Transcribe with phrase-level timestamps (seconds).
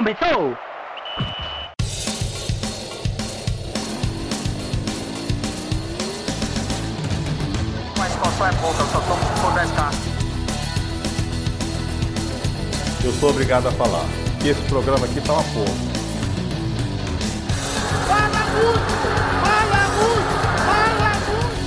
[0.00, 0.56] começou!
[7.98, 9.92] Mas qual é pouca, eu só tomo se for 10k.
[13.04, 14.06] Eu sou obrigado a falar
[14.40, 15.74] que esse programa aqui tá uma porra.
[18.06, 18.92] Fala muito!
[19.44, 20.34] Fala muito!
[20.64, 21.58] Fala muito!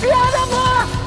[0.00, 1.01] Piada morta!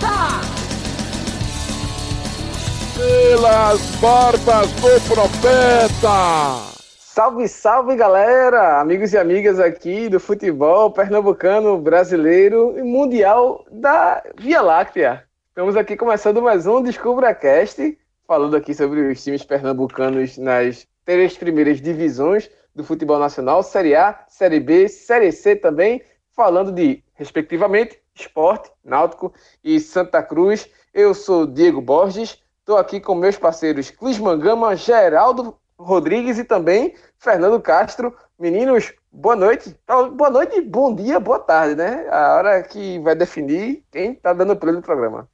[3.06, 6.74] Pelas barbas do profeta!
[6.98, 14.60] Salve, salve galera, amigos e amigas aqui do futebol pernambucano, brasileiro e mundial da Via
[14.60, 15.24] Láctea.
[15.50, 17.96] Estamos aqui começando mais um DescubraCast,
[18.28, 24.20] falando aqui sobre os times pernambucanos nas três primeiras divisões do futebol nacional, Série A,
[24.28, 26.02] Série B, Série C também,
[26.36, 29.32] falando de, respectivamente, Esporte, Náutico
[29.64, 30.68] e Santa Cruz.
[30.92, 36.96] Eu sou Diego Borges, estou aqui com meus parceiros Clisman Gama, Geraldo Rodrigues e também
[37.20, 38.18] Fernando Castro.
[38.40, 39.76] Meninos, boa noite.
[39.88, 42.08] Boa noite, bom dia, boa tarde, né?
[42.10, 45.30] A hora que vai definir quem está dando play no programa.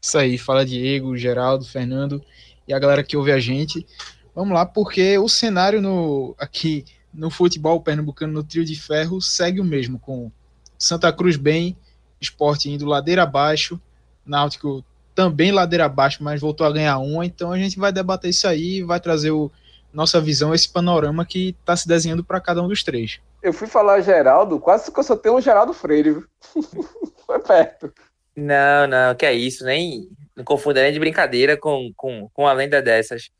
[0.00, 2.22] Isso aí, fala Diego, Geraldo, Fernando
[2.66, 3.84] e a galera que ouve a gente.
[4.32, 9.60] Vamos lá, porque o cenário no, aqui no futebol pernambucano, no trio de ferro, segue
[9.60, 10.30] o mesmo, com
[10.78, 11.76] Santa Cruz bem,
[12.20, 13.80] esporte indo ladeira abaixo,
[14.24, 18.46] Náutico também ladeira abaixo, mas voltou a ganhar uma, então a gente vai debater isso
[18.46, 19.50] aí e vai trazer o,
[19.92, 23.20] nossa visão, esse panorama que está se desenhando para cada um dos três.
[23.42, 26.24] Eu fui falar Geraldo, quase que eu só tenho um Geraldo Freire, viu?
[27.26, 27.92] Foi perto.
[28.36, 32.52] Não, não, que é isso, nem não confunda nem de brincadeira com, com, com a
[32.52, 33.30] lenda dessas.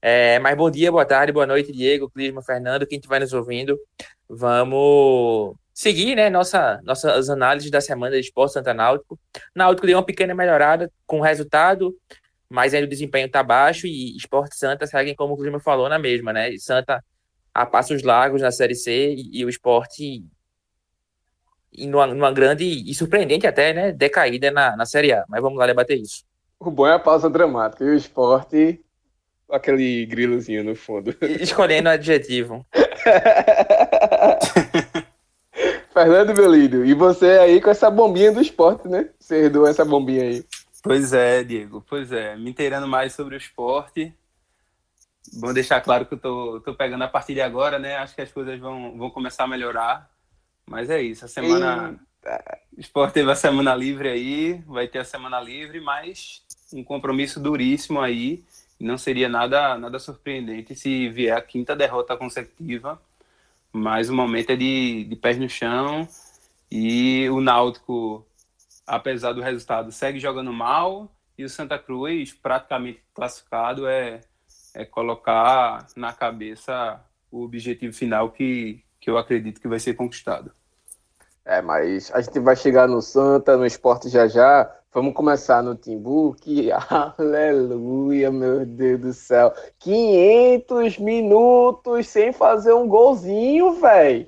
[0.00, 3.78] É, mas bom dia, boa tarde, boa noite, Diego, Clisma, Fernando, quem estiver nos ouvindo.
[4.28, 9.16] Vamos seguir, né, nossa, nossas análises da semana de esporte Santa Náutico.
[9.54, 11.94] Náutico deu uma pequena melhorada com o resultado,
[12.50, 15.96] mas ainda o desempenho está baixo e Esporte Santa seguem, como o Clisma falou, na
[15.96, 16.50] mesma, né?
[16.58, 17.00] Santa
[17.54, 20.24] a passos largos na Série C e, e o esporte
[21.72, 25.24] numa, numa grande e surpreendente até, né, decaída na, na Série A.
[25.28, 26.24] Mas vamos lá debater isso.
[26.58, 28.84] O bom é a pausa dramática e o esporte,
[29.48, 31.14] aquele grilozinho no fundo.
[31.40, 32.66] Escolhendo o adjetivo.
[35.98, 39.08] Fernando Belido, e você aí com essa bombinha do esporte, né?
[39.18, 40.44] Você herdou essa bombinha aí.
[40.80, 42.36] Pois é, Diego, pois é.
[42.36, 44.14] Me inteirando mais sobre o esporte.
[45.34, 47.96] Bom deixar claro que eu tô, tô pegando a partir de agora, né?
[47.96, 50.08] Acho que as coisas vão, vão começar a melhorar.
[50.64, 51.98] Mas é isso, a semana.
[52.76, 56.42] O esporte teve a semana livre aí, vai ter a semana livre, mas
[56.72, 58.44] um compromisso duríssimo aí.
[58.78, 63.00] Não seria nada, nada surpreendente se vier a quinta derrota consecutiva.
[63.72, 66.08] Mas o momento é de, de pés no chão.
[66.70, 68.26] E o Náutico,
[68.86, 71.10] apesar do resultado, segue jogando mal.
[71.36, 74.20] E o Santa Cruz, praticamente classificado, é,
[74.74, 80.52] é colocar na cabeça o objetivo final que, que eu acredito que vai ser conquistado.
[81.44, 84.70] É, mas a gente vai chegar no Santa, no esporte já já.
[84.98, 86.70] Vamos começar no Timbu, que
[87.16, 89.54] aleluia, meu Deus do céu.
[89.78, 94.26] 500 minutos sem fazer um golzinho, velho.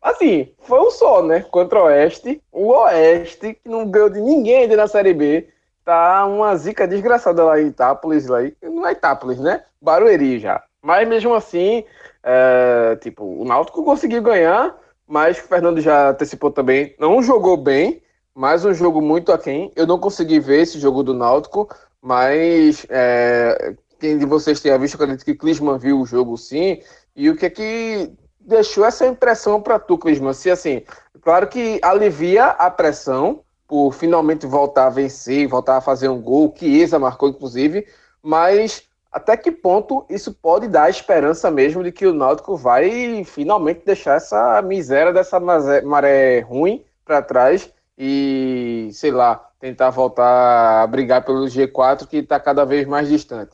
[0.00, 1.40] Assim, foi um só, né?
[1.50, 2.40] Contra o Oeste.
[2.52, 5.48] O Oeste, que não ganhou de ninguém ainda na Série B.
[5.84, 8.28] Tá uma zica desgraçada lá em Itápolis.
[8.28, 8.38] Lá.
[8.62, 9.64] Não é Itápolis, né?
[9.82, 10.62] Barueri já.
[10.80, 11.82] Mas mesmo assim,
[12.22, 16.94] é, tipo, o Náutico conseguiu ganhar, mas o Fernando já antecipou também.
[17.00, 18.00] Não jogou bem,
[18.34, 19.70] mas um jogo muito aquém.
[19.76, 21.68] Eu não consegui ver esse jogo do Náutico,
[22.02, 26.80] mas é, quem de vocês tenha visto, acredito que Clisman viu o jogo sim.
[27.14, 30.32] E o que é que deixou essa impressão para tu, Clisman?
[30.32, 30.82] Se assim,
[31.22, 36.50] claro que alivia a pressão por finalmente voltar a vencer, voltar a fazer um gol,
[36.50, 37.86] que Isa marcou inclusive,
[38.22, 43.84] mas até que ponto isso pode dar esperança mesmo de que o Náutico vai finalmente
[43.86, 51.24] deixar essa miséria dessa maré ruim para trás e, sei lá, tentar voltar a brigar
[51.24, 53.52] pelo G4 que está cada vez mais distante.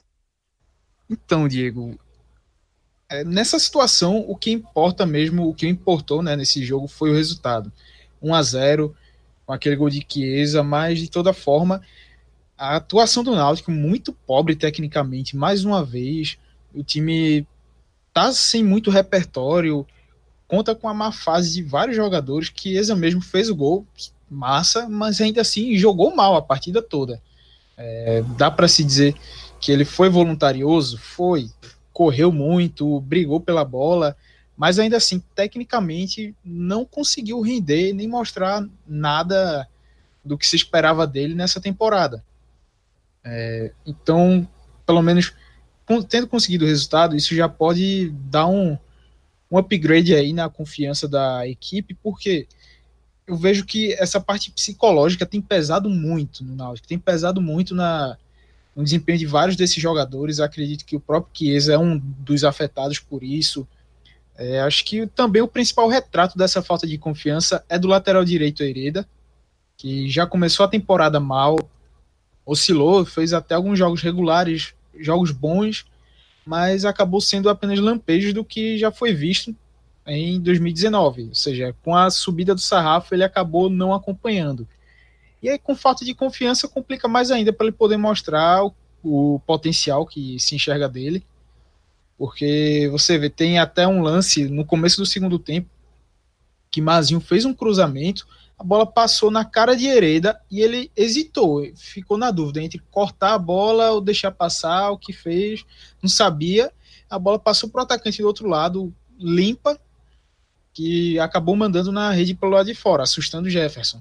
[1.08, 1.98] Então, Diego,
[3.08, 7.14] é, nessa situação, o que importa mesmo, o que importou né, nesse jogo foi o
[7.14, 7.72] resultado.
[8.22, 8.96] 1 a 0
[9.44, 11.82] com aquele gol de Chiesa, mas de toda forma,
[12.56, 16.38] a atuação do Náutico muito pobre tecnicamente, mais uma vez.
[16.72, 17.46] O time
[18.12, 19.84] tá sem muito repertório,
[20.46, 22.52] conta com a má fase de vários jogadores.
[22.54, 23.84] Chiesa mesmo fez o gol,
[24.30, 27.20] massa, mas ainda assim jogou mal a partida toda.
[27.76, 29.14] É, dá para se dizer
[29.60, 30.98] que ele foi voluntarioso?
[30.98, 31.50] Foi.
[31.92, 34.16] Correu muito, brigou pela bola,
[34.56, 39.68] mas ainda assim, tecnicamente, não conseguiu render nem mostrar nada
[40.24, 42.24] do que se esperava dele nessa temporada.
[43.24, 44.48] É, então,
[44.86, 45.34] pelo menos
[46.08, 48.78] tendo conseguido o resultado, isso já pode dar um,
[49.50, 52.46] um upgrade aí na confiança da equipe, porque
[53.30, 58.18] eu vejo que essa parte psicológica tem pesado muito no Náutico, tem pesado muito na,
[58.74, 60.40] no desempenho de vários desses jogadores.
[60.40, 63.68] acredito que o próprio Chiesa é um dos afetados por isso.
[64.36, 68.64] É, acho que também o principal retrato dessa falta de confiança é do lateral direito
[68.64, 69.06] Hereda,
[69.76, 71.56] que já começou a temporada mal,
[72.44, 75.86] oscilou, fez até alguns jogos regulares, jogos bons,
[76.44, 79.54] mas acabou sendo apenas lampejos do que já foi visto
[80.06, 81.28] em 2019.
[81.28, 84.66] Ou seja, com a subida do sarrafo, ele acabou não acompanhando.
[85.42, 89.40] E aí, com falta de confiança, complica mais ainda para ele poder mostrar o, o,
[89.46, 91.24] potencial que se enxerga dele.
[92.18, 95.68] Porque você vê, tem até um lance no começo do segundo tempo
[96.70, 98.26] que Mazinho fez um cruzamento,
[98.58, 103.34] a bola passou na cara de Hereda e ele hesitou, ficou na dúvida entre cortar
[103.34, 105.64] a bola ou deixar passar, o que fez,
[106.02, 106.70] não sabia.
[107.08, 109.80] A bola passou para o atacante do outro lado, limpa,
[110.72, 114.00] que acabou mandando na rede pelo lado de fora, assustando o Jefferson.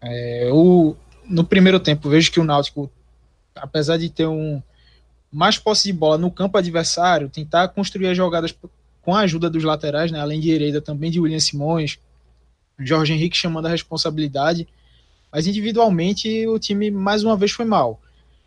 [0.00, 2.90] É, o, no primeiro tempo, vejo que o Náutico,
[3.54, 4.62] apesar de ter um
[5.32, 8.54] mais posse de bola no campo adversário, tentar construir as jogadas
[9.02, 11.98] com a ajuda dos laterais, né, além de Hereda, também de William Simões,
[12.78, 14.66] Jorge Henrique chamando a responsabilidade,
[15.30, 18.00] mas individualmente o time mais uma vez foi mal.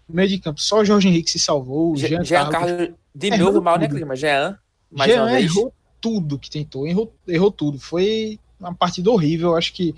[0.08, 1.94] No meio de campo, só o Jorge Henrique se salvou.
[1.94, 4.16] O Jean, Jean Carlos, de novo mal, né, né, Clima?
[4.16, 4.58] Jean,
[4.92, 5.46] mais Jean uma vez.
[5.46, 7.80] errou tudo que tentou, errou, errou tudo.
[7.80, 9.96] Foi uma partida horrível, acho que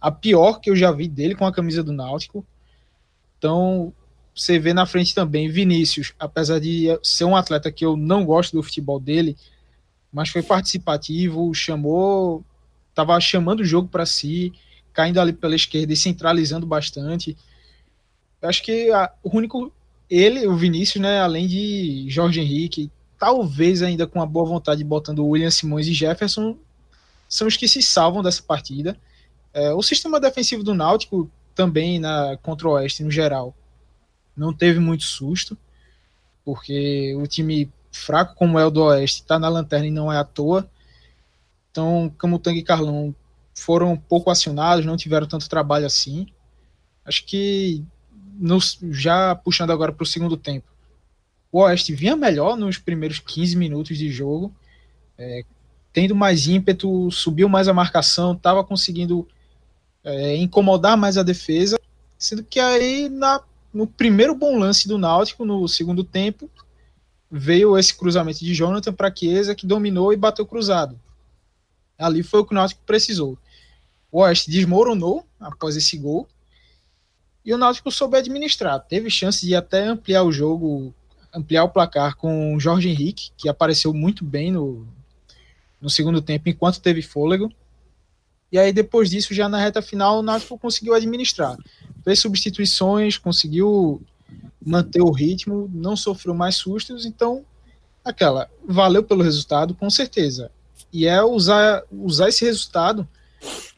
[0.00, 2.46] a pior que eu já vi dele com a camisa do Náutico.
[3.38, 3.92] Então,
[4.34, 8.56] você vê na frente também Vinícius, apesar de ser um atleta que eu não gosto
[8.56, 9.36] do futebol dele,
[10.12, 12.44] mas foi participativo, chamou
[12.94, 14.52] estava chamando o jogo para si,
[14.92, 17.36] caindo ali pela esquerda e centralizando bastante.
[18.40, 19.72] Eu acho que a, o único
[20.08, 22.90] ele, o Vinícius, né, além de Jorge Henrique,
[23.24, 26.58] talvez ainda com uma boa vontade botando William Simões e Jefferson,
[27.26, 28.98] são os que se salvam dessa partida.
[29.54, 33.54] É, o sistema defensivo do Náutico também na contra o Oeste no geral
[34.36, 35.56] não teve muito susto,
[36.44, 40.18] porque o time fraco como é o do Oeste está na lanterna e não é
[40.18, 40.68] à toa.
[41.70, 43.14] Então, Camutanga e Carlão
[43.54, 46.26] foram pouco acionados, não tiveram tanto trabalho assim.
[47.06, 47.82] Acho que
[48.90, 50.66] já puxando agora para o segundo tempo,
[51.54, 54.52] o Oeste vinha melhor nos primeiros 15 minutos de jogo,
[55.16, 55.44] é,
[55.92, 59.24] tendo mais ímpeto, subiu mais a marcação, estava conseguindo
[60.02, 61.78] é, incomodar mais a defesa,
[62.18, 63.40] sendo que aí na,
[63.72, 66.50] no primeiro bom lance do Náutico, no segundo tempo,
[67.30, 70.98] veio esse cruzamento de Jonathan para Chiesa, que dominou e bateu cruzado.
[71.96, 73.38] Ali foi o que o Náutico precisou.
[74.10, 76.26] O Oeste desmoronou após esse gol
[77.44, 78.80] e o Náutico soube administrar.
[78.80, 80.92] Teve chance de até ampliar o jogo,
[81.34, 84.86] ampliar o placar com o Jorge Henrique, que apareceu muito bem no,
[85.80, 87.52] no segundo tempo, enquanto teve fôlego.
[88.52, 91.56] E aí, depois disso, já na reta final, o Náutico conseguiu administrar.
[92.04, 94.00] Fez substituições, conseguiu
[94.64, 97.04] manter o ritmo, não sofreu mais sustos.
[97.04, 97.44] Então,
[98.04, 100.50] aquela, valeu pelo resultado, com certeza
[100.94, 103.06] e é usar, usar esse resultado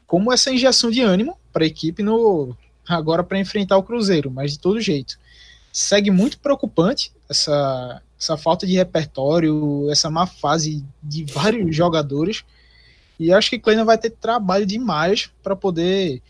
[0.06, 2.54] como essa injeção de ânimo para a equipe no
[2.86, 5.18] agora para enfrentar o Cruzeiro, mas de todo jeito.
[5.72, 12.44] Segue muito preocupante essa, essa falta de repertório, essa má fase de vários jogadores.
[13.18, 16.22] E acho que Kleina vai ter trabalho demais para poder,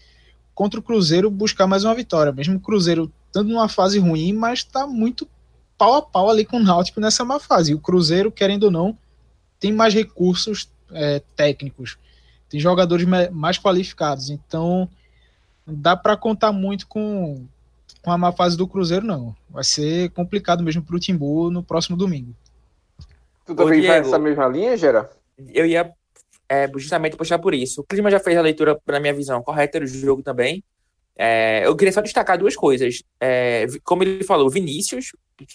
[0.55, 2.33] contra o Cruzeiro, buscar mais uma vitória.
[2.33, 5.29] Mesmo o Cruzeiro estando numa fase ruim, mas está muito
[5.77, 7.73] pau a pau ali com o Náutico nessa má fase.
[7.73, 8.97] E o Cruzeiro, querendo ou não,
[9.59, 11.99] tem mais recursos é, técnicos,
[12.49, 14.31] tem jogadores mais qualificados.
[14.31, 14.89] Então,
[15.67, 17.47] dá para contar muito com,
[18.07, 19.35] com a má fase do Cruzeiro, não.
[19.51, 22.33] Vai ser complicado mesmo para o Timbu no próximo domingo.
[23.45, 25.11] Tu também vai nessa mesma linha, Gera?
[25.53, 25.93] Eu ia
[26.49, 27.81] é, justamente puxar por isso.
[27.81, 30.63] O Clima já fez a leitura, na minha visão, correta do jogo também.
[31.19, 33.03] É, eu queria só destacar duas coisas.
[33.21, 35.11] É, como ele falou, Vinícius,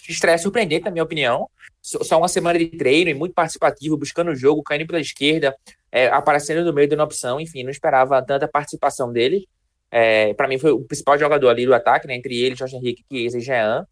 [0.06, 1.48] estreia surpreendente, na minha opinião.
[1.80, 5.56] Só uma semana de treino e muito participativo, buscando o jogo, caindo pela esquerda,
[5.90, 7.40] é, aparecendo no meio, dando opção.
[7.40, 9.48] Enfim, não esperava tanta participação dele.
[9.94, 13.04] É, para mim, foi o principal jogador ali do ataque, né, entre ele, Jorge Henrique,
[13.12, 13.86] Chiesa e Jean.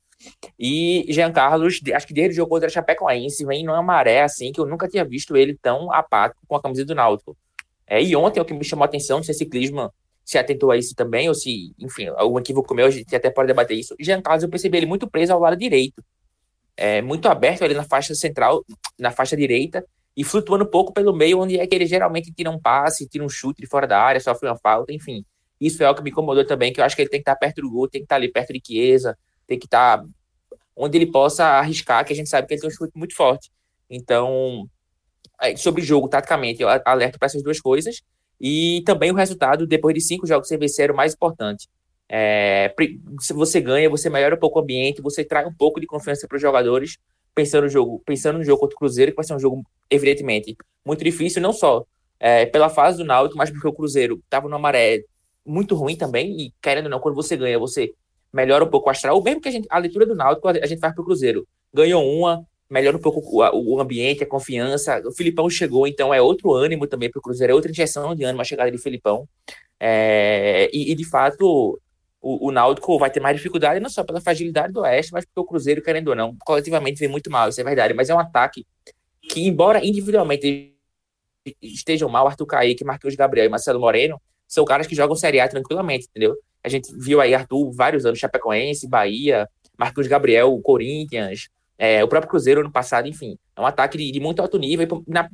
[0.59, 4.61] E Jean Carlos, acho que desde o jogo contra Chapecoense, vem numa maré assim, que
[4.61, 7.37] eu nunca tinha visto ele tão apático com a camisa do Náutico.
[7.87, 9.92] É, e ontem, o que me chamou a atenção, não sei se ciclismo
[10.25, 13.49] se atentou a isso também, ou se, enfim, algum equívoco meu, a gente até pode
[13.49, 13.95] debater isso.
[13.99, 16.02] Jean Carlos, eu percebi ele muito preso ao lado direito,
[16.76, 18.64] é, muito aberto ali na faixa central,
[18.99, 19.85] na faixa direita,
[20.16, 23.25] e flutuando um pouco pelo meio, onde é que ele geralmente tira um passe, tira
[23.25, 25.25] um chute de fora da área, sofre uma falta, enfim.
[25.61, 27.37] Isso é o que me incomodou também, que eu acho que ele tem que estar
[27.37, 30.02] perto do gol, tem que estar ali perto de Chiesa, tem que estar
[30.75, 33.50] onde ele possa arriscar, que a gente sabe que ele tem um chute muito forte.
[33.88, 34.67] Então,
[35.40, 38.00] é, sobre jogo, taticamente, eu alerto para essas duas coisas.
[38.40, 41.69] E também o resultado, depois de cinco jogos sem vencer, era o mais importante.
[42.09, 42.75] É,
[43.21, 46.26] se você ganha, você melhora um pouco o ambiente, você traz um pouco de confiança
[46.26, 46.97] para os jogadores,
[47.35, 50.57] pensando no jogo, pensando no jogo contra o Cruzeiro, que vai ser um jogo, evidentemente,
[50.85, 51.85] muito difícil, não só
[52.19, 55.00] é, pela fase do Náutico, mas porque o Cruzeiro estava numa maré
[55.50, 57.92] muito ruim também, e querendo ou não, quando você ganha, você
[58.33, 60.78] melhora um pouco o astral, mesmo que a, gente, a leitura do Náutico a gente
[60.78, 61.47] faz para o Cruzeiro.
[61.75, 65.02] Ganhou uma, melhora um pouco o, o, ambiente, a confiança.
[65.04, 68.25] O Filipão chegou, então é outro ânimo também para o Cruzeiro, é outra injeção de
[68.25, 69.28] ânimo a chegada de Filipão.
[69.78, 71.80] É, e, e, de fato,
[72.21, 75.40] o, o Náutico vai ter mais dificuldade, não só pela fragilidade do Oeste, mas porque
[75.40, 77.92] o Cruzeiro, querendo ou não, coletivamente vem muito mal, isso é verdade.
[77.92, 78.64] Mas é um ataque
[79.21, 80.75] que, embora individualmente
[81.61, 85.47] estejam mal, Arthur Kaique, Marquinhos Gabriel e Marcelo Moreno, são caras que jogam Série A
[85.47, 86.35] tranquilamente, entendeu?
[86.62, 92.28] A gente viu aí Arthur vários anos, Chapecoense, Bahia, Marquinhos Gabriel, Corinthians, é, o próprio
[92.28, 93.38] Cruzeiro ano passado, enfim.
[93.57, 94.87] É um ataque de, de, muito alto nível.
[95.07, 95.30] E na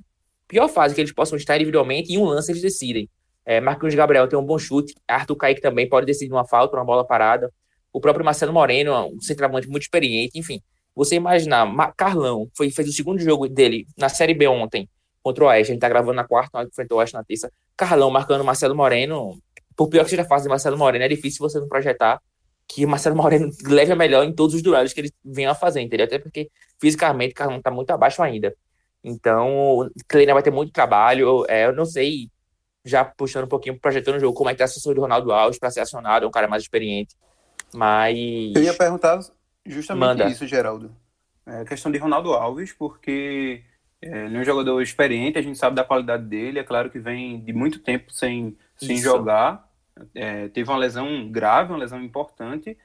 [0.47, 3.09] pior fase que eles possam estar individualmente, em um lance eles decidem.
[3.45, 6.85] É, Marquinhos Gabriel tem um bom chute, Arthur Kaique também pode decidir uma falta, uma
[6.85, 7.51] bola parada.
[7.93, 10.61] O próprio Marcelo Moreno, um centroavante muito experiente, enfim.
[10.95, 14.87] Você imaginar, Carlão foi, fez o segundo jogo dele na Série B ontem
[15.27, 15.73] contra o Oeste.
[15.73, 17.53] A gente tá gravando na quarta, na frente ao Oeste na terça.
[17.77, 19.37] Carlão marcando Marcelo Moreno.
[19.75, 22.21] Por pior que seja a fase de Marcelo Moreno, é difícil você não projetar
[22.69, 25.55] que o Marcelo Moreno leve a melhor em todos os duelos que ele venha a
[25.55, 26.07] fazer, entendeu?
[26.07, 26.49] Até porque
[26.81, 28.55] fisicamente o Carlão tá muito abaixo ainda.
[29.03, 31.45] Então, o Kleina vai ter muito trabalho.
[31.49, 32.31] É, eu não sei
[32.85, 35.33] já puxando um pouquinho, projetando o jogo, como é que tá a assessor do Ronaldo
[35.33, 37.17] Alves para ser acionado, é um cara mais experiente.
[37.75, 38.17] Mas.
[38.55, 39.19] Eu ia perguntar
[39.67, 40.29] justamente Manda.
[40.29, 40.95] isso, Geraldo.
[41.45, 43.65] É a questão de Ronaldo Alves, porque
[44.07, 46.99] é, ele é um jogador experiente, a gente sabe da qualidade dele, é claro que
[46.99, 49.69] vem de muito tempo sem, sem jogar.
[50.15, 52.77] É, teve uma lesão grave, uma lesão importante,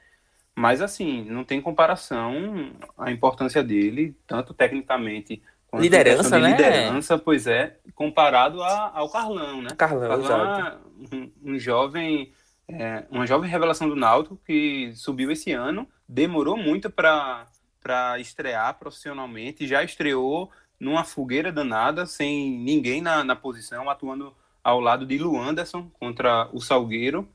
[0.54, 5.42] mas assim, não tem comparação a importância dele, tanto tecnicamente
[5.74, 6.50] liderança, né?
[6.50, 9.70] Liderança, pois é, comparado a, ao Carlão, né?
[9.76, 10.78] Carlão, Carlão é
[11.14, 12.32] um, um, jovem,
[12.68, 17.46] é, uma jovem revelação do Náutico que subiu esse ano, demorou muito para
[17.82, 20.52] para estrear profissionalmente, já estreou
[20.82, 24.34] numa fogueira danada, sem ninguém na, na posição, atuando
[24.64, 27.28] ao lado de Luanderson contra o Salgueiro.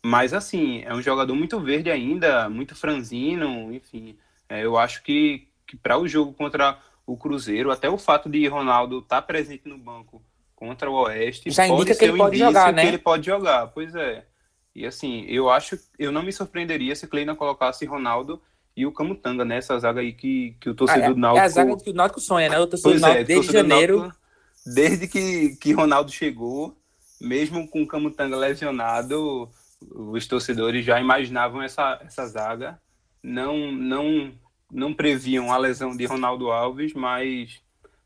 [0.00, 4.16] Mas, assim, é um jogador muito verde ainda, muito franzino, enfim.
[4.48, 8.46] É, eu acho que, que para o jogo contra o Cruzeiro, até o fato de
[8.46, 10.22] Ronaldo estar tá presente no banco
[10.54, 12.82] contra o Oeste já indica que ele pode jogar, né?
[12.82, 14.24] Que ele pode jogar, pois é.
[14.72, 18.40] E assim, eu acho, eu não me surpreenderia se Kleina colocasse Ronaldo
[18.76, 21.42] e o Camutanga nessa zaga aí que, que o torcedor ah, é, do Náutico...
[21.42, 22.58] É a zaga que o Náutico sonha, né?
[22.58, 23.98] O torcedor do Náutico é, desde janeiro...
[24.00, 24.20] Náutico,
[24.66, 26.76] desde que, que Ronaldo chegou,
[27.20, 29.48] mesmo com o Camutanga lesionado,
[29.90, 32.80] os torcedores já imaginavam essa, essa zaga.
[33.22, 34.32] Não, não
[34.74, 37.60] não previam a lesão de Ronaldo Alves, mas,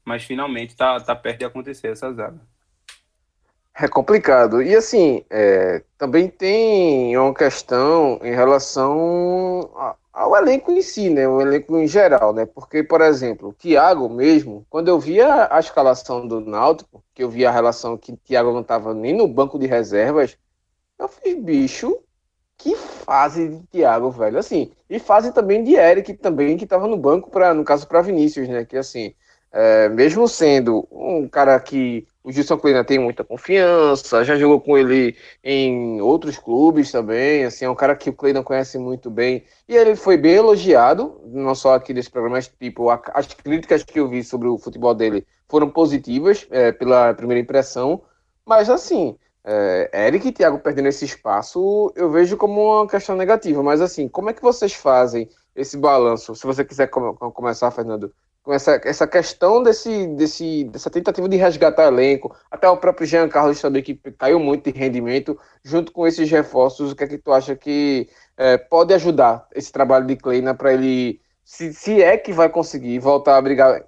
[0.05, 2.41] mas finalmente está tá perto de acontecer essa zaga.
[3.75, 4.61] É complicado.
[4.61, 9.71] E assim, é, também tem uma questão em relação
[10.19, 11.29] ao elenco em si, né?
[11.29, 12.45] O elenco em geral, né?
[12.45, 17.31] Porque, por exemplo, o Thiago mesmo, quando eu via a escalação do Náutico, que eu
[17.31, 20.37] via a relação que o Thiago não estava nem no banco de reservas,
[20.99, 21.97] eu fiz, bicho,
[22.57, 24.39] que fase de Thiago, velho.
[24.39, 28.03] Assim, e fase também de Eric, também, que estava no banco, pra, no caso, para
[28.03, 28.65] Vinícius, né?
[28.65, 29.15] Que assim,
[29.53, 34.77] é, mesmo sendo um cara que o Gilson Kleina tem muita confiança, já jogou com
[34.77, 39.45] ele em outros clubes também, assim, é um cara que o Kleina conhece muito bem.
[39.67, 43.83] E ele foi bem elogiado, não só aqui nesse programa, mas tipo, a, as críticas
[43.83, 48.03] que eu vi sobre o futebol dele foram positivas, é, pela primeira impressão.
[48.45, 53.63] Mas assim, é, Eric e Thiago perdendo esse espaço, eu vejo como uma questão negativa.
[53.63, 56.35] Mas assim, como é que vocês fazem esse balanço?
[56.35, 58.13] Se você quiser come começar, Fernando,
[58.49, 63.29] com essa, essa questão desse, desse, dessa tentativa de resgatar elenco, até o próprio Jean
[63.29, 67.19] Carlos também, que caiu muito de rendimento, junto com esses reforços, o que é que
[67.19, 72.17] tu acha que é, pode ajudar esse trabalho de Kleina para ele, se, se é
[72.17, 73.85] que vai conseguir voltar a brigar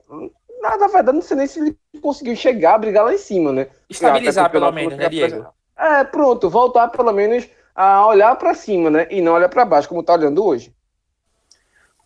[0.61, 3.67] na, verdade, não sei nem se ele conseguiu chegar a brigar lá em cima, né?
[3.88, 5.47] Estabilizar pelo menos, né, Diego?
[5.75, 9.07] É, pronto, voltar pelo menos a olhar para cima, né?
[9.11, 10.71] E não olhar para baixo, como tá olhando hoje.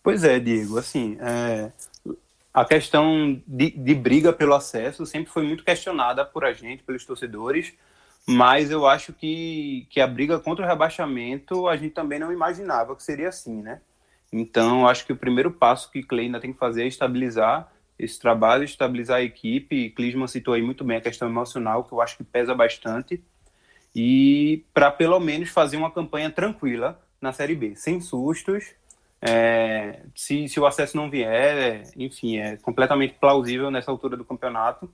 [0.04, 1.72] Pois é, Diego, assim, é,
[2.54, 7.04] a questão de, de, briga pelo acesso sempre foi muito questionada por a gente, pelos
[7.04, 7.74] torcedores,
[8.24, 12.94] mas eu acho que, que a briga contra o rebaixamento a gente também não imaginava
[12.94, 13.80] que seria assim, né?
[14.32, 18.18] Então, acho que o primeiro passo que Clay ainda tem que fazer é estabilizar esse
[18.18, 19.90] trabalho, estabilizar a equipe.
[19.90, 23.22] Klinsmann citou aí muito bem a questão emocional, que eu acho que pesa bastante.
[23.94, 28.74] E para pelo menos fazer uma campanha tranquila na Série B, sem sustos,
[29.26, 34.92] É, se, se o acesso não vier, enfim, é completamente plausível nessa altura do campeonato,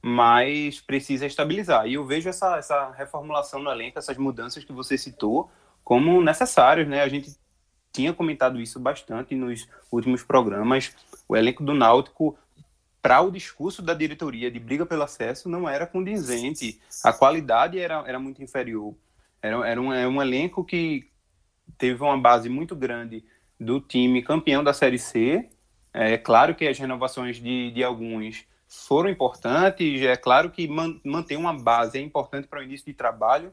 [0.00, 1.86] mas precisa estabilizar.
[1.86, 5.50] E eu vejo essa, essa reformulação no elenco, essas mudanças que você citou,
[5.84, 7.02] como necessárias, né?
[7.02, 7.36] A gente
[7.92, 10.96] tinha comentado isso bastante nos últimos programas.
[11.28, 12.38] O elenco do Náutico,
[13.02, 16.80] para o discurso da diretoria de briga pelo acesso, não era condizente.
[17.04, 18.94] A qualidade era, era muito inferior.
[19.42, 21.10] Era, era, um, era um elenco que
[21.76, 23.22] teve uma base muito grande
[23.60, 25.48] do time campeão da Série C.
[25.92, 30.00] É claro que as renovações de, de alguns foram importantes.
[30.02, 33.52] É claro que man, manter uma base é importante para o início de trabalho,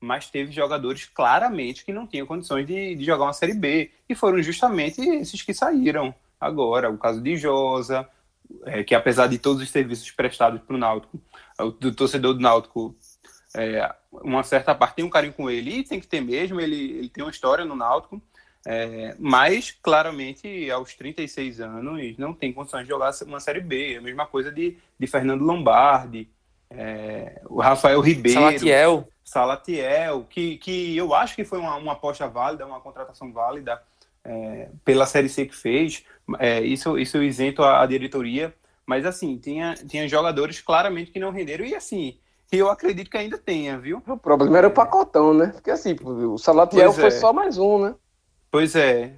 [0.00, 3.90] mas teve jogadores claramente que não tinham condições de, de jogar uma Série B.
[4.08, 6.90] E foram justamente esses que saíram agora.
[6.90, 8.08] O caso de Josa,
[8.64, 11.20] é, que apesar de todos os serviços prestados para o Náutico,
[11.78, 12.96] do torcedor do Náutico,
[13.54, 16.60] é, uma certa parte tem um carinho com ele e tem que ter mesmo.
[16.60, 18.22] Ele, ele tem uma história no Náutico.
[18.64, 23.96] É, mas, claramente, aos 36 anos, não tem condições de jogar uma Série B.
[23.96, 26.28] A mesma coisa de, de Fernando Lombardi,
[26.70, 28.40] é, o Rafael Ribeiro.
[28.40, 29.08] Salatiel.
[29.24, 33.82] Salatiel, que, que eu acho que foi uma, uma aposta válida, uma contratação válida
[34.24, 36.04] é, pela Série C que fez.
[36.38, 38.54] É, isso, isso isento a, a diretoria.
[38.86, 41.64] Mas, assim, tinha, tinha jogadores claramente que não renderam.
[41.64, 42.18] E, assim,
[42.50, 44.02] eu acredito que ainda tenha, viu?
[44.06, 45.48] O problema era o pacotão, né?
[45.48, 47.94] Porque, assim, o Salatiel foi só mais um, né?
[48.52, 49.16] Pois é.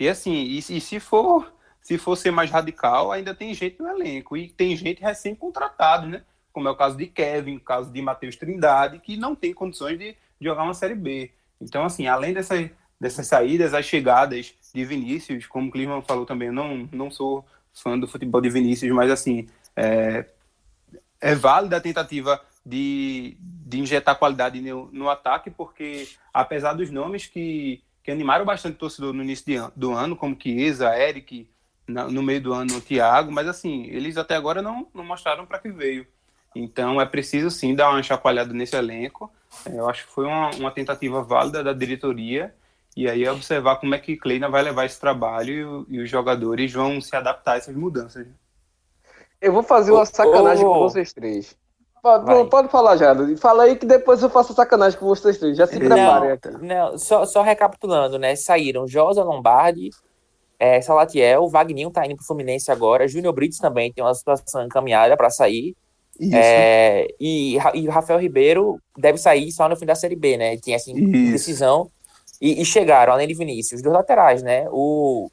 [0.00, 3.88] E assim, e, e, se for se for ser mais radical, ainda tem gente no
[3.88, 4.36] elenco.
[4.36, 6.24] E tem gente recém-contratado, né?
[6.52, 9.96] Como é o caso de Kevin, o caso de Matheus Trindade, que não tem condições
[9.96, 11.30] de, de jogar uma Série B.
[11.60, 12.68] Então, assim, além dessas,
[13.00, 17.96] dessas saídas, as chegadas de Vinícius, como o Clima falou também, não, não sou fã
[17.96, 20.26] do futebol de Vinícius, mas assim, é,
[21.20, 27.26] é válida a tentativa de, de injetar qualidade no, no ataque, porque apesar dos nomes
[27.26, 31.48] que que animaram bastante o torcedor no início de, do ano, como Chiesa, Eric,
[31.88, 35.58] no meio do ano o Thiago, mas assim, eles até agora não, não mostraram para
[35.58, 36.06] que veio.
[36.54, 39.32] Então é preciso sim dar uma chacoalhada nesse elenco.
[39.66, 42.54] É, eu acho que foi uma, uma tentativa válida da diretoria.
[42.96, 46.08] E aí é observar como é que Kleina vai levar esse trabalho e, e, os
[46.08, 48.26] jogadores vão se adaptar a essas mudanças.
[49.40, 51.56] Eu vou fazer uma sacanagem oh, com vocês três.
[52.04, 53.34] Pode, pode falar, Gerardo.
[53.38, 55.56] Fala aí que depois eu faço sacanagem com vocês três.
[55.56, 56.50] Já se preparem aqui.
[56.60, 58.36] Não, só, só recapitulando, né?
[58.36, 59.88] Saíram Josa Lombardi,
[60.58, 65.16] é, Salatiel, Vagninho tá indo pro Fluminense agora, Júnior Brits também tem uma situação encaminhada
[65.16, 65.74] para sair.
[66.30, 70.58] É, e, e Rafael Ribeiro deve sair só no fim da Série B, né?
[70.58, 71.90] Tem assim, decisão.
[72.38, 74.66] E, e, chegaram, além de Vinícius, dos laterais, né?
[74.70, 75.30] O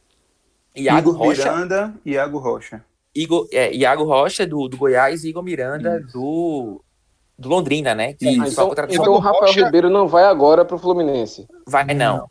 [0.73, 1.43] Iago Igor Rocha.
[1.43, 2.81] Miranda e Iago Rocha.
[3.13, 6.81] Igor, é, Iago Rocha, do, do Goiás, e Igor Miranda, do,
[7.37, 8.13] do Londrina, né?
[8.13, 9.65] Que então, só então o Rafael Rocha...
[9.65, 11.47] Ribeiro não vai agora para o Fluminense.
[11.67, 12.29] Vai, não.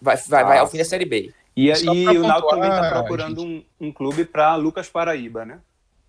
[0.00, 0.46] Vai, vai, ah.
[0.46, 1.32] vai ao fim da Série B.
[1.54, 5.60] E, e o Náutico também está procurando um, um, clube para Lucas Paraíba, né?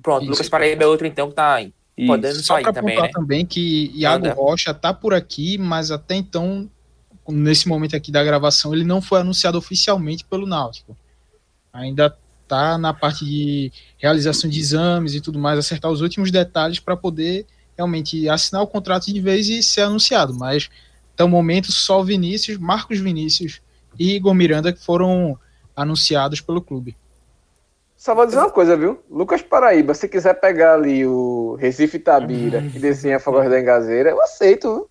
[0.01, 0.31] Pronto, Isso.
[0.31, 1.59] Lucas Paraíba é outro então que está
[2.07, 3.09] podendo Só sair também, né?
[3.11, 4.35] também que Iago Anda.
[4.35, 6.69] Rocha está por aqui, mas até então,
[7.27, 10.95] nesse momento aqui da gravação, ele não foi anunciado oficialmente pelo Náutico.
[11.73, 12.17] Ainda
[12.53, 16.95] tá na parte de realização de exames e tudo mais, acertar os últimos detalhes para
[16.95, 20.35] poder realmente assinar o contrato de vez e ser anunciado.
[20.35, 20.69] Mas
[21.15, 23.59] até o momento só Vinícius, Marcos Vinícius
[23.97, 25.37] e Igor Miranda que foram
[25.75, 26.95] anunciados pelo clube.
[27.97, 29.01] Só vou dizer uma coisa, viu?
[29.09, 34.21] Lucas Paraíba, se quiser pegar ali o Recife Tabira e desenhar Fogoz da Engazeira, eu
[34.21, 34.87] aceito.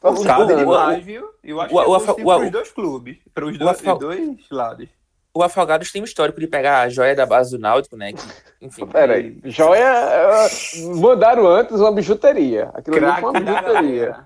[0.00, 1.28] Tá o cara demais, viu?
[1.44, 4.88] Eu acho o, que é o, para os dois clubes, para os dois, dois lados
[5.34, 8.12] o Afogados tem um histórico de pegar a joia da base do Náutico, né?
[8.12, 8.22] Que,
[8.60, 8.86] enfim.
[8.90, 9.84] Peraí, joia.
[9.84, 10.48] É,
[10.96, 12.70] mandaram antes uma bijuteria.
[12.74, 14.16] Aquilo ali foi uma bijuteria.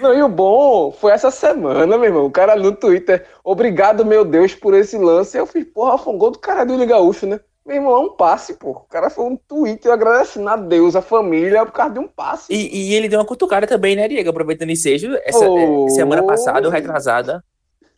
[0.00, 2.26] Não, e o bom foi essa semana, meu irmão.
[2.26, 5.36] O cara no Twitter, obrigado, meu Deus, por esse lance.
[5.36, 7.40] Eu fiz, porra, foi um gol do cara do Gaúcho, né?
[7.64, 8.70] Meu irmão, é um passe, pô.
[8.70, 12.52] O cara foi um Twitter agradecendo a Deus, a família, por causa de um passe.
[12.52, 14.28] E, e ele deu uma cutucada também, né, Diego?
[14.28, 17.42] Aproveitando ensejo, essa oh, semana passada, ou retrasada.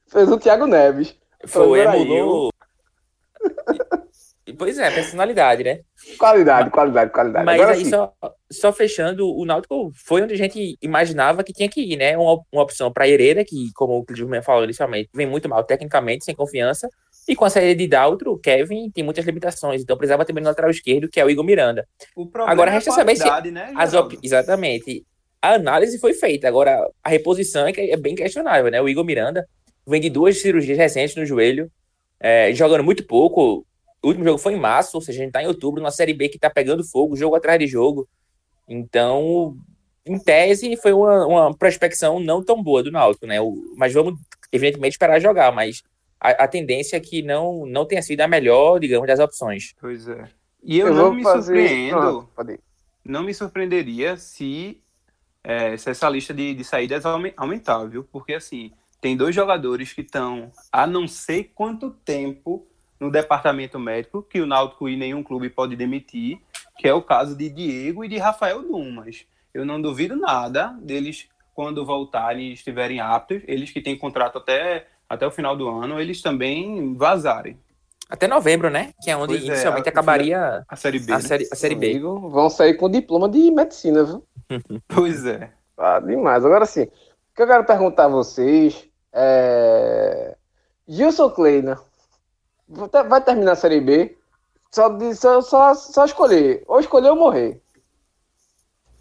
[0.07, 1.17] Fez o Thiago Neves.
[1.47, 2.51] Foi, mudou.
[4.57, 5.81] pois é, personalidade, né?
[6.19, 7.45] Qualidade, qualidade, qualidade.
[7.45, 8.13] Mas Agora aí, só,
[8.51, 12.17] só fechando, o Náutico foi onde a gente imaginava que tinha que ir, né?
[12.17, 16.25] Uma, uma opção para Hereda, que, como o Clisman falou inicialmente, vem muito mal tecnicamente,
[16.25, 16.89] sem confiança.
[17.29, 20.49] E com a saída de Daltro, o Kevin tem muitas limitações, então precisava também no
[20.49, 21.87] lateral esquerdo, que é o Igor Miranda.
[22.15, 23.51] O Agora resta é saber se.
[23.51, 24.17] Né, as op...
[24.23, 25.05] Exatamente.
[25.43, 28.81] A análise foi feita, agora a reposição é, é bem questionável, né?
[28.81, 29.47] O Igor Miranda
[29.87, 31.71] vem de duas cirurgias recentes no joelho,
[32.21, 33.65] é, jogando muito pouco.
[34.03, 36.13] O último jogo foi em março, ou seja, a gente está em outubro, numa Série
[36.15, 38.09] B que está pegando fogo, jogo atrás de jogo.
[38.69, 39.57] Então,
[40.05, 43.41] em tese, foi uma, uma prospecção não tão boa do Náutico, né?
[43.41, 44.19] O, mas vamos,
[44.53, 45.53] evidentemente, esperar jogar.
[45.53, 45.83] Mas
[46.21, 49.75] a, a tendência é que não, não tenha sido a melhor, digamos, das opções.
[49.81, 50.29] Pois é.
[50.63, 52.45] E eu, Eu não me fazer- surpreendo, Ah,
[53.05, 54.81] não me surpreenderia se,
[55.45, 58.03] é, se essa lista de, de saídas aume- aumentar, viu?
[58.05, 58.73] Porque assim,
[59.07, 62.67] tem dois jogadores que estão há não sei quanto tempo
[62.99, 66.41] no departamento médico, que o Náutico e nenhum clube pode demitir,
[66.77, 69.25] que é o caso de Diego e de Rafael Dumas.
[69.55, 74.89] Eu não duvido nada deles, quando voltarem e estiverem aptos, eles que têm contrato até,
[75.09, 77.57] até o final do ano, eles também vazarem.
[78.11, 78.93] Até novembro, né?
[79.01, 81.13] Que é onde Pois é, inicialmente a- acabaria A Série B.
[81.13, 81.23] a né?
[81.23, 81.91] série, a série B.
[81.93, 84.25] Amigo, vão sair com diploma de medicina, viu?
[84.89, 85.53] Pois é.
[85.79, 86.45] Ah, demais.
[86.45, 86.91] Agora sim, o
[87.37, 90.37] que eu quero perguntar a vocês é.
[90.87, 91.81] Gilson Kleina
[93.09, 94.17] vai terminar a Série B?
[94.71, 96.63] Só, só, só, só escolher.
[96.67, 97.61] Ou escolher ou morrer.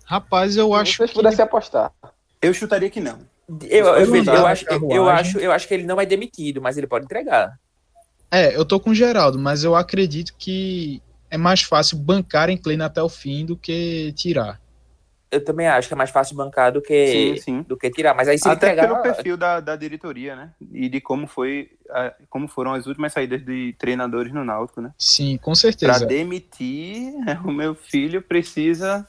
[0.05, 1.91] Rapaz, eu Se acho vocês que pudessem apostar.
[2.41, 3.19] Eu chutaria que não.
[3.69, 6.61] Eu, eu, eu, na acho, eu, eu acho, eu acho que ele não é demitido,
[6.61, 7.59] mas ele pode entregar.
[8.31, 12.57] É, eu tô com o Geraldo, mas eu acredito que é mais fácil bancar em
[12.57, 14.59] Kleina até o fim do que tirar.
[15.31, 17.61] Eu também acho que é mais fácil bancar do que, Sim, sim.
[17.67, 18.13] do que tirar.
[18.13, 18.87] Mas aí se Até entregar.
[18.87, 20.51] pelo perfil da, da diretoria, né?
[20.71, 24.91] E de como foi, a- como foram as últimas saídas de treinadores no Náutico, né?
[24.97, 26.05] Sim, com Para certeza.
[26.05, 29.05] demitir, o meu filho precisa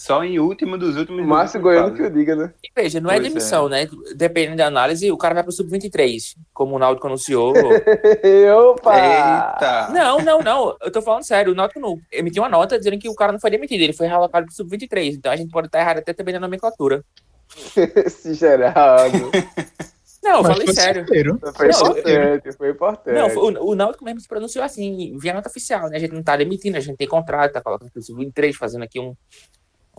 [0.00, 1.26] só em último dos últimos.
[1.26, 2.54] Márcio Goiano que eu diga, né?
[2.64, 3.86] E veja, não é Pois demissão, né?
[4.16, 7.52] Dependendo da análise, o cara vai pro sub-23, como o Náutico anunciou.
[8.72, 8.96] Opa!
[8.96, 9.88] Eita!
[9.92, 10.74] não, não, não.
[10.80, 11.52] Eu tô falando sério.
[11.52, 14.06] O Náutico não emitiu uma nota dizendo que o cara não foi demitido, ele foi
[14.06, 15.16] realocado pro sub-23.
[15.16, 17.04] Então a gente pode estar errado até também na nomenclatura.
[18.06, 19.30] Esse Geraldo.
[20.22, 21.00] Não, eu Mas falei foi sério.
[21.06, 21.38] certeiro.
[21.54, 23.14] Foi Não, importante, foi importante.
[23.14, 25.96] Não, foi- o, o Náutico mesmo se pronunciou assim, via nota oficial, né?
[25.96, 29.00] A gente não tá demitindo, a gente tem contrato, tá colocando pro sub-23, fazendo aqui
[29.00, 29.14] um.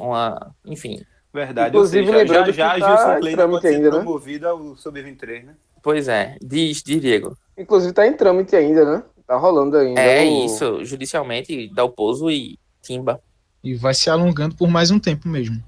[0.01, 0.55] Uma.
[0.65, 1.01] Enfim.
[1.33, 1.69] Verdade.
[1.69, 3.95] Inclusive, seja, já, lembrando já que tá Gilson em Kleina trâmite pode ser ainda, né?
[4.03, 5.55] promovido ao sub-23, né?
[5.81, 6.37] Pois é.
[6.41, 7.37] Diz, diz Diego.
[7.57, 9.03] Inclusive tá em trâmite ainda, né?
[9.25, 10.01] Tá rolando ainda.
[10.01, 13.21] É o- isso, judicialmente, dá o pouso e timba.
[13.63, 15.63] E vai se alongando por mais um tempo mesmo.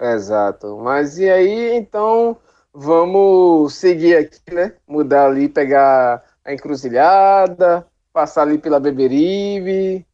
[0.00, 0.78] Exato.
[0.82, 2.36] Mas e aí, então,
[2.72, 4.72] vamos seguir aqui, né?
[4.86, 10.06] Mudar ali, pegar a encruzilhada, passar ali pela Beberibe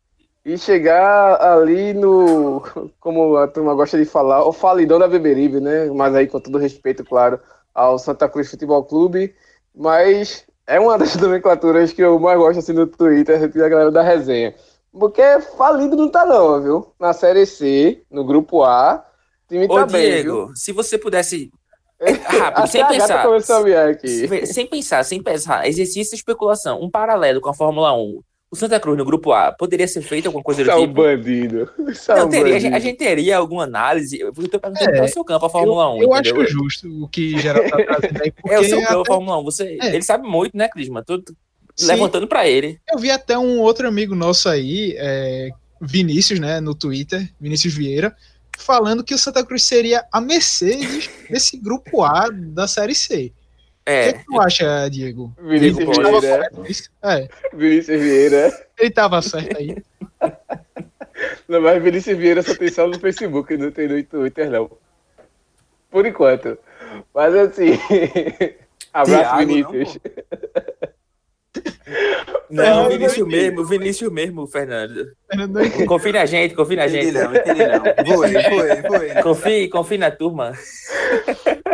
[0.44, 2.62] e chegar ali no,
[2.98, 5.87] como a turma gosta de falar, o falidão da Beberibe, né?
[5.87, 7.38] Mas aí com todo respeito, claro,
[7.72, 9.35] ao Santa Cruz Futebol Clube,
[9.74, 14.02] mas é uma das nomenclaturas que eu mais gosto assim no Twitter da galera da
[14.02, 14.55] resenha.
[14.92, 15.22] Porque
[15.57, 16.92] falido não tá não, viu?
[17.00, 19.05] Na Série C, no Grupo A,
[19.44, 20.46] o time Ô, tá bem, viu?
[20.46, 21.50] Diego, se você pudesse.
[21.98, 23.26] é, Rápido, Até sem pensar.
[24.00, 25.66] Sem, sem pensar, sem pensar.
[25.66, 26.83] Exercício de especulação.
[26.83, 28.20] Um paralelo com a Fórmula 1.
[28.52, 30.92] O Santa Cruz no grupo A poderia ser feito alguma coisa do é tipo?
[30.92, 31.70] bandido.
[32.08, 32.76] É Não, teria, a, gente, bandido.
[32.76, 34.20] a gente teria alguma análise.
[34.20, 36.02] Eu tô perguntando É, é, o seu campo, a Fórmula 1.
[36.02, 36.42] eu eu entendeu?
[36.42, 39.08] acho justo o que Geraldo tá trazendo aí, porque É o seu campo, a até-
[39.08, 39.44] Fórmula 1.
[39.44, 39.86] Você, É.
[39.94, 41.02] Ele sabe muito, né, Clisma?
[41.02, 41.16] Tô
[41.74, 41.86] Sim.
[41.86, 42.78] levantando pra ele.
[42.92, 45.48] Eu vi até um outro amigo nosso aí, é,
[45.80, 48.14] Vinícius, né, no Twitter, Vinícius Vieira,
[48.58, 53.32] falando que o Santa Cruz seria a Mercedes desse grupo A da Série C.
[53.82, 54.12] O que, É.
[54.12, 55.32] que tu acha, Diego?
[55.40, 56.50] Vinícius Vieira.
[56.58, 56.90] nisso?
[57.02, 58.66] É, Vinícius Vieira.
[58.78, 59.76] ele tava certo aí.
[61.48, 64.70] Não, mas Vinícius Vieira só tem só no Facebook, não tem no Twitter, não.
[65.90, 66.56] Por enquanto.
[67.14, 67.70] Mas assim.
[68.94, 69.98] Abraço, Thiago, Vinícius.
[70.04, 70.71] Não,
[72.50, 75.12] É, o Vinícius mesmo, o Vinícius mesmo, Fernando.
[75.34, 75.86] Não.
[75.86, 77.14] Confie na gente, confie na Entendi gente.
[77.14, 78.16] não, entendi não.
[78.16, 79.22] Foi, foi, foi.
[79.22, 80.52] Confie, confie na turma.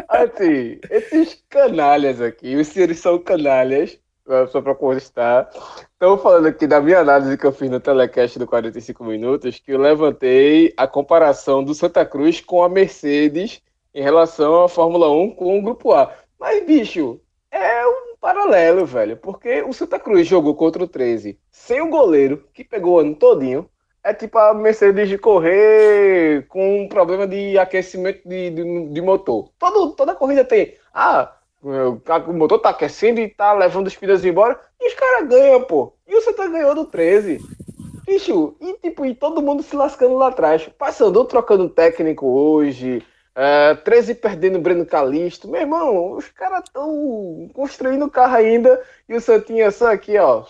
[0.08, 5.48] Assim, esses canalhas aqui, os senhores são canalhas, eh, só pra constar.
[5.92, 9.72] Estão falando aqui da minha análise que eu fiz no telecast do 45 Minutos, que
[9.72, 13.60] eu levantei a comparação do Santa Cruz com a Mercedes
[13.94, 16.12] em relação à Fórmula 1 com o Grupo A.
[16.38, 21.80] Mas, bicho, é um paralelo, velho, porque o Santa Cruz jogou contra o 13 sem
[21.80, 23.68] o goleiro, que pegou o ano todinho.
[24.02, 29.50] É tipo a Mercedes de correr com um problema de aquecimento de, de, de motor.
[29.58, 30.74] Todo, toda corrida tem.
[30.94, 34.58] Ah, o motor tá aquecendo e tá levando os pneus embora.
[34.80, 35.92] E os caras ganham, pô.
[36.06, 37.38] E o Santa ganhou do 13.
[38.06, 40.68] Bicho, e tipo, e todo mundo se lascando lá atrás.
[40.78, 43.02] Passando, trocando técnico hoje.
[43.40, 45.46] É, 13 perdendo o Breno Calixto.
[45.46, 48.82] Meu irmão, os caras estão construindo o carro ainda.
[49.08, 50.44] E o Santinha só aqui, ó.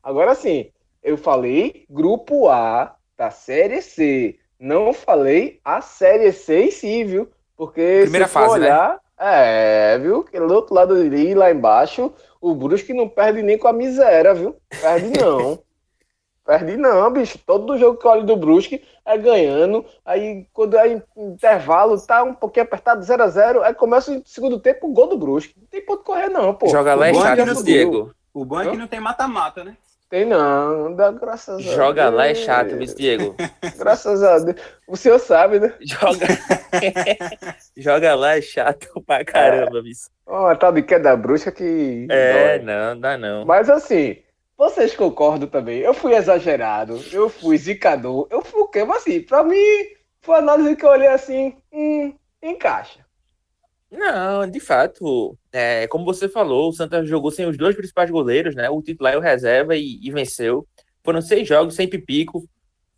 [0.00, 0.70] Agora sim,
[1.02, 4.38] eu falei grupo A da Série C.
[4.60, 7.28] Não falei a Série C em si, viu?
[7.56, 8.66] Porque Primeira se fase, né?
[8.66, 10.22] olhar, é, viu?
[10.22, 14.32] Que do outro lado ali, lá embaixo, o Brusque não perde nem com a miséria,
[14.32, 14.54] viu?
[14.80, 15.58] Perde não.
[16.44, 17.38] Perdi não, bicho.
[17.38, 19.84] Todo jogo que eu olho do Brusque é ganhando.
[20.04, 23.62] Aí quando é intervalo, tá um pouquinho apertado, 0x0.
[23.62, 25.54] Aí começa o segundo tempo, gol do Brusque.
[25.58, 26.68] Não tem ponto correr, não, pô.
[26.68, 28.14] Joga lá é chato, Diego.
[28.32, 29.76] O bom é que não tem mata-mata, né?
[30.10, 31.74] Tem não, dá graças a Deus.
[31.74, 33.34] Joga lá é chato, viu, Diego?
[33.76, 34.60] Graças a Deus.
[34.86, 35.72] O senhor sabe, né?
[35.80, 36.26] Joga.
[37.76, 39.92] Joga lá é chato pra caramba, viu?
[40.26, 42.06] Ó, tal de queda bruxa que.
[42.10, 42.66] É, dói.
[42.66, 43.44] não, dá não.
[43.44, 44.18] Mas assim,
[44.56, 45.80] vocês concordam também.
[45.80, 48.84] Eu fui exagerado, eu fui zicador, eu fui o quê?
[48.84, 49.56] Mas assim, pra mim,
[50.22, 53.04] foi análise que eu olhei assim, hum, encaixa.
[53.90, 58.54] Não, de fato, é, como você falou, o Santa jogou sem os dois principais goleiros,
[58.54, 58.68] né?
[58.68, 60.66] O titular e o reserva e, e venceu.
[61.04, 62.44] Foram seis jogos sem pipico.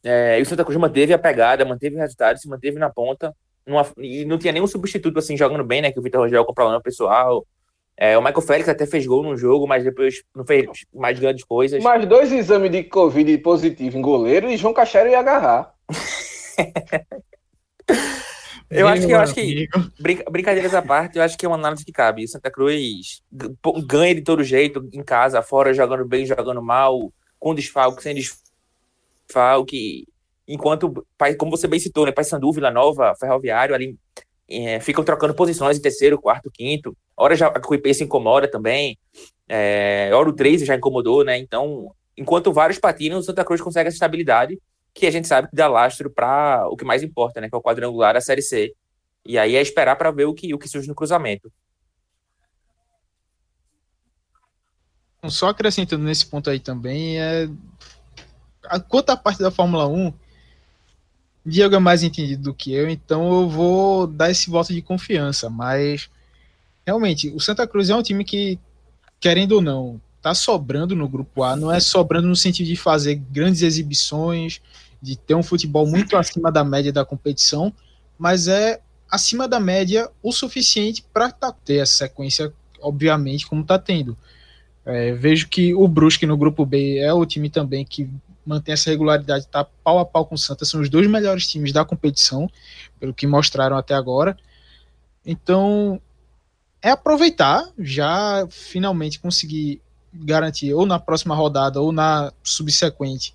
[0.03, 3.35] É, e o Santa Cruz manteve a pegada, manteve o resultado, se manteve na ponta.
[3.67, 5.93] Numa- e não tinha nenhum substituto assim jogando bem, né?
[5.93, 7.47] Que o Vitor Rogel com problema pessoal.
[7.99, 11.45] É, o Michael Félix até fez gol no jogo, mas depois não fez mais grandes
[11.45, 11.83] coisas.
[11.83, 15.73] Mais dois exames de Covid positivo em goleiro e João Cachero ia agarrar.
[18.69, 19.69] Eu acho que- eu acho que-
[20.29, 22.25] brincadeiras à parte, eu acho que é uma análise que cabe.
[22.25, 23.23] O Santa Cruz
[23.87, 28.13] ganha de todo jeito, em casa, fora, jogando bem, jogando mal, com desfalque, sem
[29.29, 30.09] desfalque.
[30.49, 33.97] Enquanto, pai- como você bem citou, né, Paysandu, Vila Nova, Ferroviário, ali
[34.49, 36.97] é, ficam trocando posições em terceiro, quarto, quinto.
[37.17, 38.99] Hora já a Cuipê se incomoda também.
[39.49, 41.37] É, hora o 13 já incomodou, né?
[41.39, 44.59] Então, enquanto vários patinam, o Santa Cruz consegue essa estabilidade
[44.95, 47.49] que a gente sabe que dá lastro para o que mais importa, né?
[47.49, 48.73] Que é o quadrangular da Série C.
[49.27, 51.53] E aí é esperar para ver o que, o que surge no cruzamento.
[55.29, 57.49] Só acrescentando nesse ponto aí também, é...
[58.65, 60.13] a, quanto à parte da Fórmula 1,
[61.47, 65.49] Diego é mais entendido do que eu, então eu vou dar esse voto de confiança,
[65.49, 66.11] mas
[66.85, 68.59] realmente, o Santa Cruz é um time que,
[69.21, 73.15] querendo ou não, tá sobrando no grupo A, não é sobrando no sentido de fazer
[73.15, 74.61] grandes exibições,
[75.01, 77.73] de ter um futebol muito acima da média da competição,
[78.19, 84.17] mas é acima da média o suficiente para ter essa sequência, obviamente, como está tendo.
[84.85, 88.09] É, vejo que o Brusque no grupo B é o time também que
[88.47, 91.73] mantém essa regularidade, está pau a pau com o Santa, são os dois melhores times
[91.73, 92.49] da competição,
[93.01, 94.37] pelo que mostraram até agora.
[95.25, 96.01] Então,
[96.81, 99.83] é aproveitar, já finalmente conseguir
[100.15, 103.35] garantir ou na próxima rodada ou na subsequente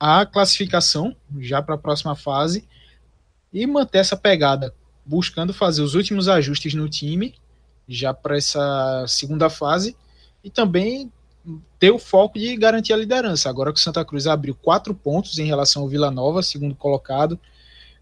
[0.00, 2.66] a classificação já para a próxima fase
[3.52, 4.72] e manter essa pegada,
[5.04, 7.34] buscando fazer os últimos ajustes no time
[7.88, 9.96] já para essa segunda fase
[10.44, 11.10] e também
[11.78, 13.48] ter o foco de garantir a liderança.
[13.48, 17.38] Agora que o Santa Cruz abriu quatro pontos em relação ao Vila Nova, segundo colocado,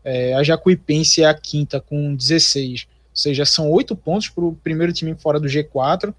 [0.04, 4.54] é, a Jacuipense é a quinta com 16, ou seja, são oito pontos para o
[4.54, 6.14] primeiro time fora do G4.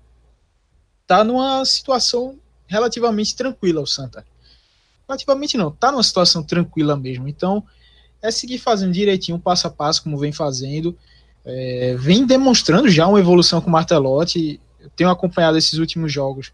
[1.05, 2.37] Tá numa situação
[2.67, 4.25] relativamente tranquila o Santa.
[5.07, 7.27] Relativamente não, tá numa situação tranquila mesmo.
[7.27, 7.63] Então,
[8.21, 10.97] é seguir fazendo direitinho, passo a passo, como vem fazendo.
[11.45, 14.59] É, vem demonstrando já uma evolução com o Martelotti.
[14.95, 16.51] Tenho acompanhado esses últimos jogos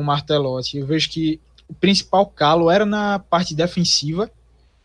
[0.00, 0.78] com o Martelotti.
[0.78, 4.30] Eu vejo que o principal calo era na parte defensiva.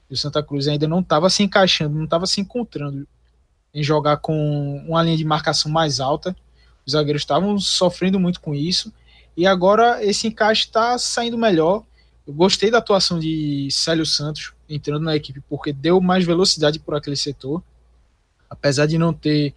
[0.10, 3.08] E o Santa Cruz ainda não estava se encaixando, não estava se encontrando
[3.74, 6.36] em jogar com uma linha de marcação mais alta.
[6.86, 8.94] Os zagueiros estavam sofrendo muito com isso.
[9.36, 11.84] E agora esse encaixe está saindo melhor.
[12.28, 16.96] Eu gostei da atuação de Célio Santos entrando na equipe, porque deu mais velocidade por
[16.96, 17.64] aquele setor.
[18.50, 19.54] Apesar de não ter,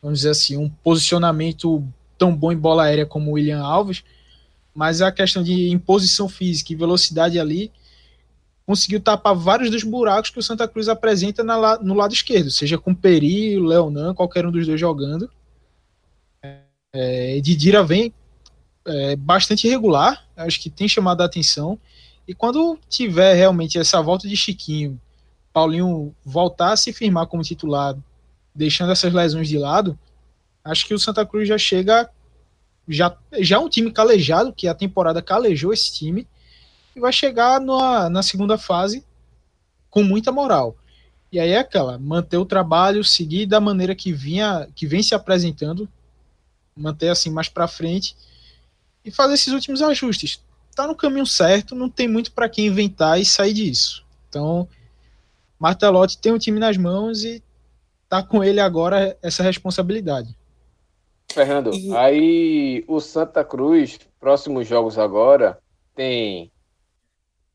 [0.00, 1.86] vamos dizer assim, um posicionamento
[2.16, 4.04] tão bom em bola aérea como o William Alves,
[4.74, 7.70] mas a questão de imposição física e velocidade ali
[8.66, 12.78] conseguiu tapar vários dos buracos que o Santa Cruz apresenta na, no lado esquerdo, seja
[12.78, 15.30] com Peri, Leonan, qualquer um dos dois jogando.
[16.94, 18.12] É, Didira vem
[18.86, 21.78] é, bastante irregular, acho que tem chamado a atenção.
[22.26, 25.00] E quando tiver realmente essa volta de Chiquinho,
[25.52, 27.96] Paulinho voltar a se firmar como titular,
[28.54, 29.98] deixando essas lesões de lado,
[30.64, 32.08] acho que o Santa Cruz já chega
[32.88, 36.26] já já um time calejado, que a temporada calejou esse time,
[36.94, 39.04] e vai chegar na, na segunda fase
[39.90, 40.76] com muita moral.
[41.30, 45.14] E aí é aquela, manter o trabalho, seguir da maneira que vinha, que vem se
[45.14, 45.88] apresentando,
[46.76, 48.14] manter assim mais para frente
[49.04, 50.40] e fazer esses últimos ajustes.
[50.74, 54.04] Tá no caminho certo, não tem muito para quem inventar e sair disso.
[54.28, 54.68] Então,
[55.58, 57.42] Martelotti tem um time nas mãos e
[58.08, 60.36] tá com ele agora essa responsabilidade.
[61.32, 65.58] Fernando, E- aí o Santa Cruz, próximos jogos agora,
[65.94, 66.50] tem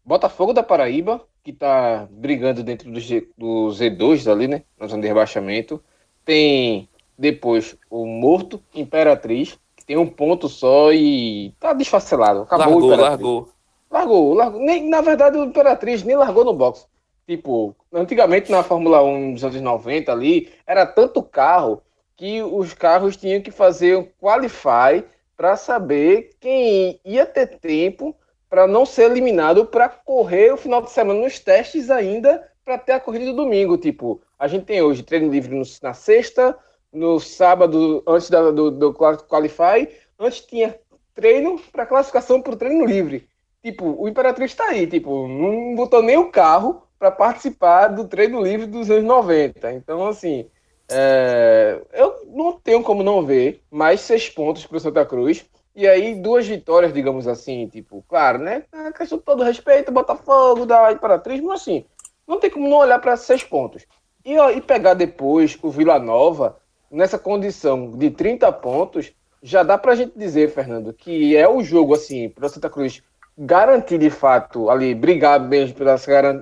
[0.04, 4.64] Botafogo da Paraíba, que tá brigando dentro do, G, do Z2 ali, né?
[4.80, 5.82] Na zona de rebaixamento.
[6.26, 12.42] Tem depois o Morto Imperatriz, que tem um ponto só e tá desfacelado.
[12.42, 13.10] Acabou o largou, Imperatriz.
[13.10, 13.50] largou.
[13.90, 14.62] Largou, largou.
[14.62, 16.86] Nem, na verdade, o Imperatriz nem largou no box.
[17.26, 21.82] Tipo, antigamente na Fórmula 1 dos anos 90 ali, era tanto carro
[22.18, 25.06] que os carros tinham que fazer um qualify
[25.38, 28.16] para saber quem ia ter tempo
[28.50, 32.94] para não ser eliminado para correr o final de semana nos testes ainda para ter
[32.94, 33.78] a corrida do domingo.
[33.78, 36.58] Tipo, a gente tem hoje treino livre na sexta,
[36.92, 40.76] no sábado, antes da, do, do Qualify, antes tinha
[41.14, 43.28] treino para classificação para o treino livre.
[43.62, 48.42] Tipo, o Imperatriz está aí, tipo, não botou nem o carro para participar do treino
[48.42, 49.74] livre dos anos 90.
[49.74, 50.50] Então, assim,
[50.90, 55.46] é, eu não tenho como não ver mais seis pontos para o Santa Cruz.
[55.76, 58.64] E aí, duas vitórias, digamos assim, tipo, claro, né?
[58.72, 61.86] A questão de todo respeito, Botafogo, da Imperatriz, mas assim,
[62.28, 63.86] não tem como não olhar para seis pontos.
[64.26, 66.58] E, ó, e pegar depois o Vila Nova,
[66.90, 71.62] nessa condição de 30 pontos, já dá para a gente dizer, Fernando, que é o
[71.62, 73.04] jogo, assim, para Santa Cruz
[73.38, 75.96] garantir de fato ali, brigar mesmo pela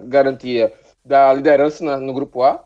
[0.05, 2.63] garantia da liderança no grupo A?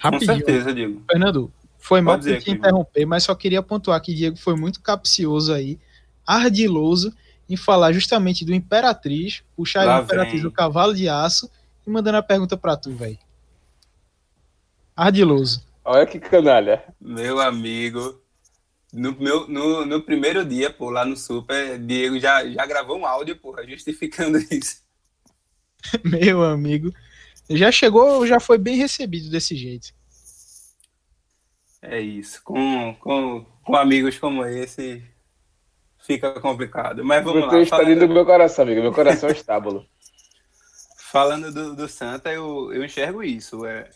[0.00, 0.30] Rapidinho.
[0.30, 1.02] Com certeza, Diego.
[1.10, 5.52] Fernando, foi mal dizer, te interromper, mas só queria pontuar que Diego foi muito capcioso
[5.52, 5.78] aí,
[6.26, 7.12] ardiloso
[7.48, 10.42] em falar justamente do Imperatriz, puxar Lá o Imperatriz vem.
[10.42, 11.50] do cavalo de aço
[11.86, 13.18] e mandando a pergunta para tu, velho.
[14.94, 15.66] Ardiloso.
[15.84, 16.84] Olha que canalha.
[17.00, 18.20] Meu amigo,
[18.92, 23.06] no, meu, no, no primeiro dia, pô, lá no Super, Diego já, já gravou um
[23.06, 24.82] áudio, porra, justificando isso.
[26.04, 26.92] Meu amigo.
[27.50, 29.88] Já chegou, já foi bem recebido desse jeito.
[31.80, 32.42] É isso.
[32.42, 35.02] Com, com, com amigos como esse,
[36.00, 37.04] fica complicado.
[37.04, 37.62] Mas vamos Você lá.
[37.62, 38.82] está dentro do meu coração, amigo.
[38.82, 39.86] Meu coração é estábulo.
[41.10, 43.64] Falando do, do Santa, eu, eu enxergo isso.
[43.64, 43.88] É,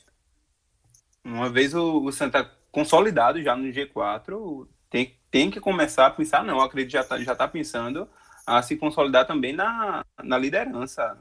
[1.24, 6.42] uma vez o, o Santa consolidado já no G4, tem, tem que começar a pensar,
[6.42, 8.08] não, eu acredito que já está já tá pensando
[8.46, 11.16] a se consolidar também na, na liderança.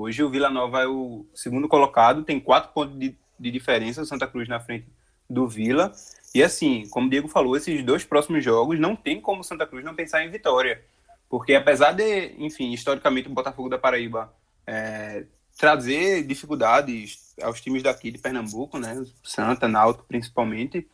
[0.00, 4.06] Hoje o Vila Nova é o segundo colocado, tem quatro pontos de, de diferença, o
[4.06, 4.86] Santa Cruz na frente
[5.28, 5.92] do Vila.
[6.34, 9.66] E assim, como o Diego falou, esses dois próximos jogos não tem como o Santa
[9.66, 10.82] Cruz não pensar em vitória.
[11.28, 14.32] Porque apesar de, enfim, historicamente o Botafogo da Paraíba
[14.66, 15.26] é,
[15.58, 19.04] trazer dificuldades aos times daqui de Pernambuco, né?
[19.22, 20.88] Santa, Náutico principalmente.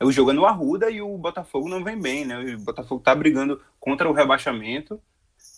[0.00, 2.54] O jogo é no Arruda e o Botafogo não vem bem, né?
[2.54, 5.02] O Botafogo tá brigando contra o rebaixamento.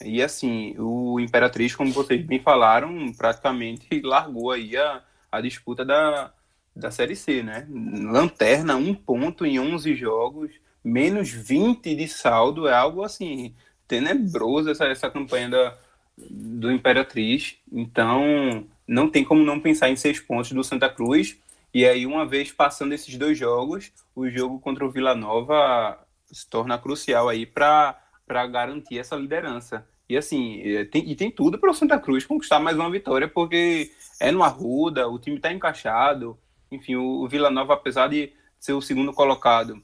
[0.02, 6.32] E assim, o Imperatriz, como vocês bem falaram, praticamente largou aí a, a disputa da,
[6.74, 7.66] da Série C, né?
[7.70, 10.50] Lanterna, um ponto em 11 jogos,
[10.82, 13.54] menos 20 de saldo, é algo assim,
[13.86, 15.78] tenebroso essa, essa campanha da,
[16.18, 17.56] do Imperatriz.
[17.70, 21.38] Então, não tem como não pensar em seis pontos do Santa Cruz.
[21.72, 25.98] E aí, uma vez passando esses dois jogos, o jogo contra o Vila Nova
[26.30, 29.86] se torna crucial aí para garantir essa liderança.
[30.08, 33.90] E assim, tem, e tem tudo para o Santa Cruz conquistar mais uma vitória, porque
[34.20, 36.38] é no Arruda, o time está encaixado.
[36.70, 39.82] Enfim, o, o Vila Nova, apesar de ser o segundo colocado,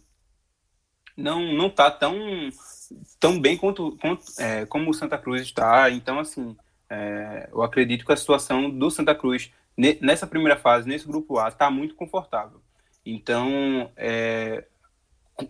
[1.17, 2.15] não não está tão
[3.19, 5.91] tão bem quanto, quanto é, como o Santa Cruz está.
[5.91, 6.57] Então, assim,
[6.89, 11.39] é, eu acredito que a situação do Santa Cruz ne, nessa primeira fase, nesse grupo
[11.39, 12.61] A, está muito confortável.
[13.05, 14.67] Então, é,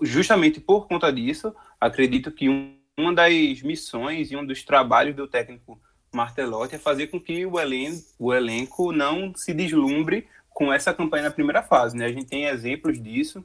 [0.03, 5.27] justamente por conta disso, acredito que um, uma das missões e um dos trabalhos do
[5.27, 5.81] técnico
[6.13, 11.25] Martelotti é fazer com que o elenco, o elenco não se deslumbre com essa campanha
[11.25, 11.97] na primeira fase.
[11.97, 12.07] Né?
[12.07, 13.45] A gente tem exemplos disso,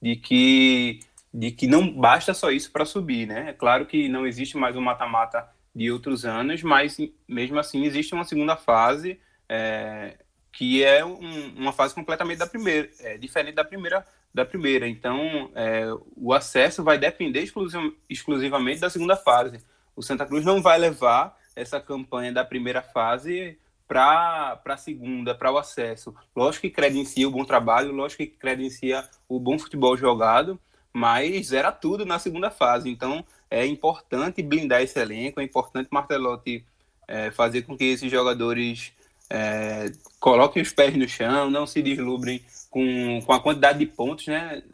[0.00, 1.00] de que
[1.34, 3.48] de que não basta só isso para subir, né?
[3.48, 8.12] É claro que não existe mais um mata-mata de outros anos, mas mesmo assim existe
[8.12, 10.18] uma segunda fase é,
[10.52, 14.88] que é um, uma fase completamente da primeira, é, diferente da primeira da primeira.
[14.88, 19.60] Então, é, o acesso vai depender exclusiv exclusivamente da segunda fase.
[19.94, 25.52] O Santa Cruz não vai levar essa campanha da primeira fase para a segunda, para
[25.52, 26.14] o acesso.
[26.34, 30.58] Lógico que credencia o bom trabalho, lógico que credencia o bom futebol jogado,
[30.92, 32.88] mas era tudo na segunda fase.
[32.88, 36.64] Então é importante blindar esse elenco, é importante Martelotti
[37.06, 38.94] é, fazer com que esses jogadores
[39.28, 42.42] é, coloquem os pés no chão, não se deslumbrem
[42.72, 44.64] com, com a quantidade de pontos, né?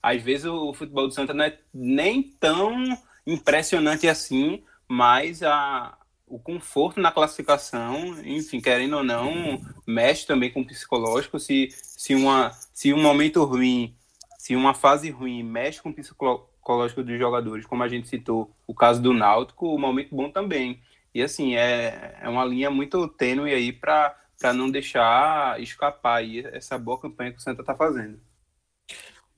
[0.00, 2.84] Às vezes o futebol do Santa não é nem tão
[3.26, 5.96] impressionante assim, mas a,
[6.28, 11.40] o conforto na classificação, enfim, querendo ou não, mexe também com o psicológico.
[11.40, 13.96] Se, se, uma, se um momento ruim
[14.42, 18.74] se uma fase ruim mexe com o psicológico dos jogadores, como a gente citou o
[18.74, 20.80] caso do Náutico, o momento bom também.
[21.14, 24.18] E assim, é, é uma linha muito tênue aí para
[24.50, 28.18] não deixar escapar aí essa boa campanha que o Santa está fazendo.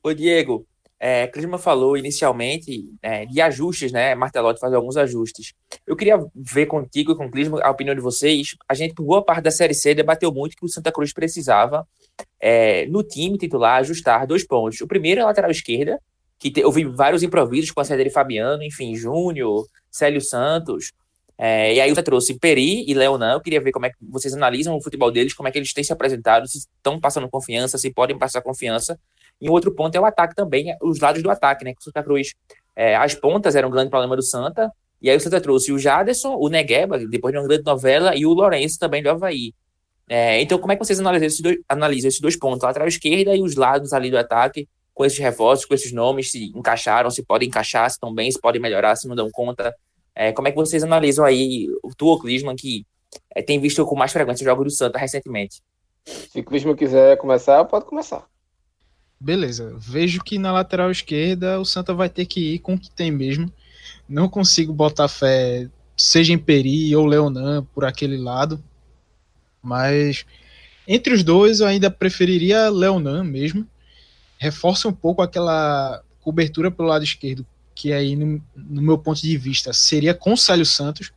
[0.00, 0.64] Ô Diego,
[1.00, 4.14] é, Clisma falou inicialmente é, de ajustes, né?
[4.14, 5.52] Martelotti faz alguns ajustes.
[5.86, 8.56] Eu queria ver contigo e com o Clisma a opinião de vocês.
[8.68, 11.86] A gente, por boa parte da Série C, debateu muito que o Santa Cruz precisava,
[12.40, 14.80] é, no time titular, ajustar dois pontos.
[14.80, 16.00] O primeiro é a lateral esquerda,
[16.38, 20.92] que te, houve vários improvisos com a saída de Fabiano, enfim, Júnior, Célio Santos.
[21.36, 23.34] É, e aí você trouxe Peri e Leonan.
[23.34, 25.72] Eu queria ver como é que vocês analisam o futebol deles, como é que eles
[25.72, 28.98] têm se apresentado, se estão passando confiança, se podem passar confiança.
[29.40, 31.72] E um outro ponto é o ataque também, os lados do ataque, né?
[31.72, 32.32] Que o Santa Cruz,
[32.76, 34.70] é, as pontas eram um grande problema do Santa.
[35.02, 38.24] E aí o Santa trouxe o Jaderson, o Negueba, depois de uma grande novela, e
[38.24, 39.52] o Lourenço também do Havaí.
[40.08, 42.88] É, então, como é que vocês analisam esses, dois, analisam esses dois pontos, a lateral
[42.88, 47.10] esquerda e os lados ali do ataque, com esses reforços, com esses nomes, se encaixaram,
[47.10, 49.74] se podem encaixar, se estão bem, se podem melhorar, se não dão conta.
[50.14, 52.86] É, como é que vocês analisam aí o Tuo Klinsmann, que
[53.34, 55.60] é, tem visto com mais frequência jogos do Santa recentemente?
[56.04, 58.24] Se o Klinsmann quiser começar, pode começar.
[59.18, 62.90] Beleza, vejo que na lateral esquerda o Santa vai ter que ir com o que
[62.90, 63.50] tem mesmo.
[64.08, 68.62] Não consigo botar fé, seja em Peri ou Leonan, por aquele lado.
[69.62, 70.26] Mas
[70.86, 73.66] entre os dois eu ainda preferiria Leonan mesmo.
[74.38, 79.36] Reforça um pouco aquela cobertura pelo lado esquerdo, que aí, no, no meu ponto de
[79.36, 81.12] vista, seria com Célio Santos,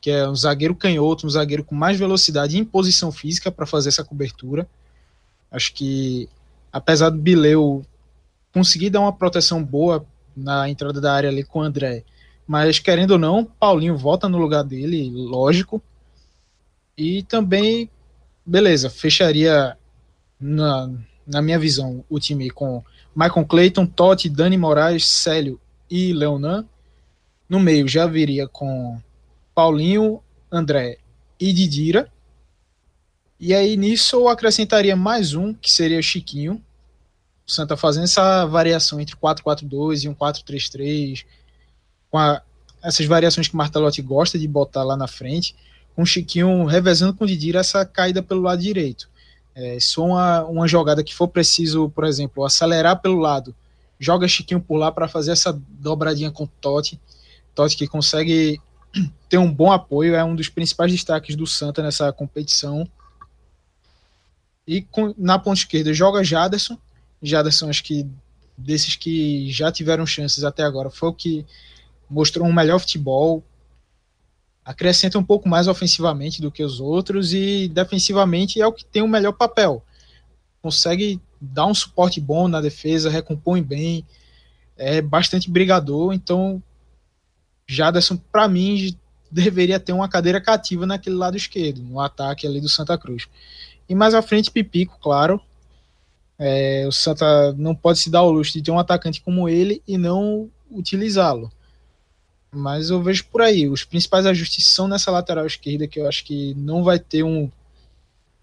[0.00, 3.90] que é um zagueiro canhoto, um zagueiro com mais velocidade em posição física para fazer
[3.90, 4.66] essa cobertura.
[5.50, 6.28] Acho que
[6.72, 7.84] apesar do Bileu
[8.52, 12.04] conseguir dar uma proteção boa na entrada da área ali com o André,
[12.46, 15.82] mas querendo ou não, Paulinho volta no lugar dele, lógico.
[16.96, 17.90] E também,
[18.44, 19.76] beleza, fecharia
[20.40, 20.90] na,
[21.26, 22.82] na minha visão o time com
[23.14, 25.60] Michael Clayton, Totti, Dani Moraes, Célio
[25.90, 26.64] e Leonan.
[27.48, 29.00] No meio já viria com
[29.54, 30.98] Paulinho, André
[31.38, 32.10] e Didira.
[33.38, 36.62] E aí nisso eu acrescentaria mais um, que seria Chiquinho.
[37.46, 41.24] O Santa fazendo essa variação entre 4-4-2 e um 4-3-3,
[42.10, 42.40] com a,
[42.82, 45.56] essas variações que o Martelotti gosta de botar lá na frente,
[45.96, 49.10] com o Chiquinho revezando com Didira essa caída pelo lado direito.
[49.54, 53.54] É, se uma, uma jogada que for preciso, por exemplo, acelerar pelo lado,
[54.00, 56.98] joga Chiquinho por lá para fazer essa dobradinha com o Totti.
[57.54, 58.58] Totti que consegue
[59.28, 62.88] ter um bom apoio, é um dos principais destaques do Santa nessa competição.
[64.66, 66.78] E com, na ponta esquerda joga Jaderson.
[67.22, 68.06] Jaderson, acho que
[68.56, 71.46] desses que já tiveram chances até agora, foi o que
[72.08, 73.44] mostrou um melhor futebol.
[74.64, 79.02] Acrescenta um pouco mais ofensivamente do que os outros e defensivamente é o que tem
[79.02, 79.84] o melhor papel.
[80.62, 84.04] Consegue dar um suporte bom na defesa, recompõe bem,
[84.76, 86.12] é bastante brigador.
[86.12, 86.62] Então,
[87.66, 88.96] Jaderson, para mim,
[89.30, 93.28] deveria ter uma cadeira cativa naquele lado esquerdo, no ataque ali do Santa Cruz.
[93.88, 95.40] E mais à frente, Pipico, claro.
[96.38, 99.82] É, o Santa não pode se dar o luxo de ter um atacante como ele
[99.86, 101.52] e não utilizá-lo.
[102.50, 103.68] Mas eu vejo por aí.
[103.68, 107.50] Os principais ajustes são nessa lateral esquerda, que eu acho que não vai ter um,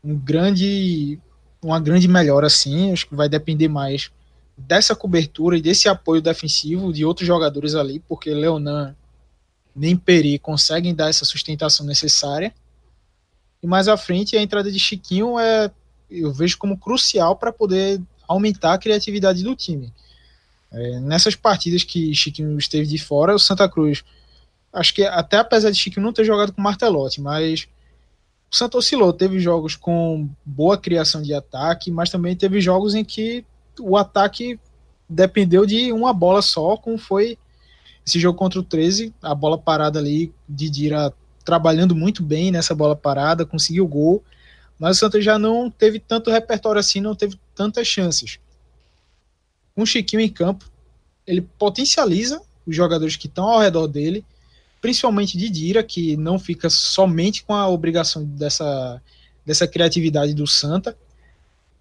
[0.04, 1.20] um grande,
[1.68, 2.92] uma grande melhora assim.
[2.92, 4.10] Acho que vai depender mais
[4.58, 8.96] dessa cobertura e desse apoio defensivo de outros jogadores ali, porque Leonan
[9.76, 12.54] nem Peri conseguem dar essa sustentação necessária.
[13.62, 15.70] E mais à frente, a entrada de Chiquinho é,
[16.10, 19.94] eu vejo como crucial para poder aumentar a criatividade do time.
[20.72, 24.04] É, nessas partidas que Chiquinho esteve de fora, o Santa Cruz,
[24.74, 27.68] acho que até apesar de Chiquinho não ter jogado com Martelotti, mas
[28.52, 29.14] o Santa oscilou.
[29.14, 33.46] Teve jogos com boa criação de ataque, mas também teve jogos em que
[33.80, 34.60] o ataque
[35.10, 37.38] dependeu de uma bola só, como foi
[38.06, 42.96] esse jogo contra o 13, a bola parada ali, Didira trabalhando muito bem nessa bola
[42.96, 44.24] parada, conseguiu o gol,
[44.80, 48.40] mas o Santos já não teve tanto repertório assim, não teve tantas chances.
[49.76, 50.66] O Chiquinho em campo,
[51.26, 54.26] ele potencializa os jogadores que estão ao redor dele,
[54.82, 59.02] principalmente Didira, que não fica somente com a obrigação dessa,
[59.46, 60.98] dessa criatividade do Santa.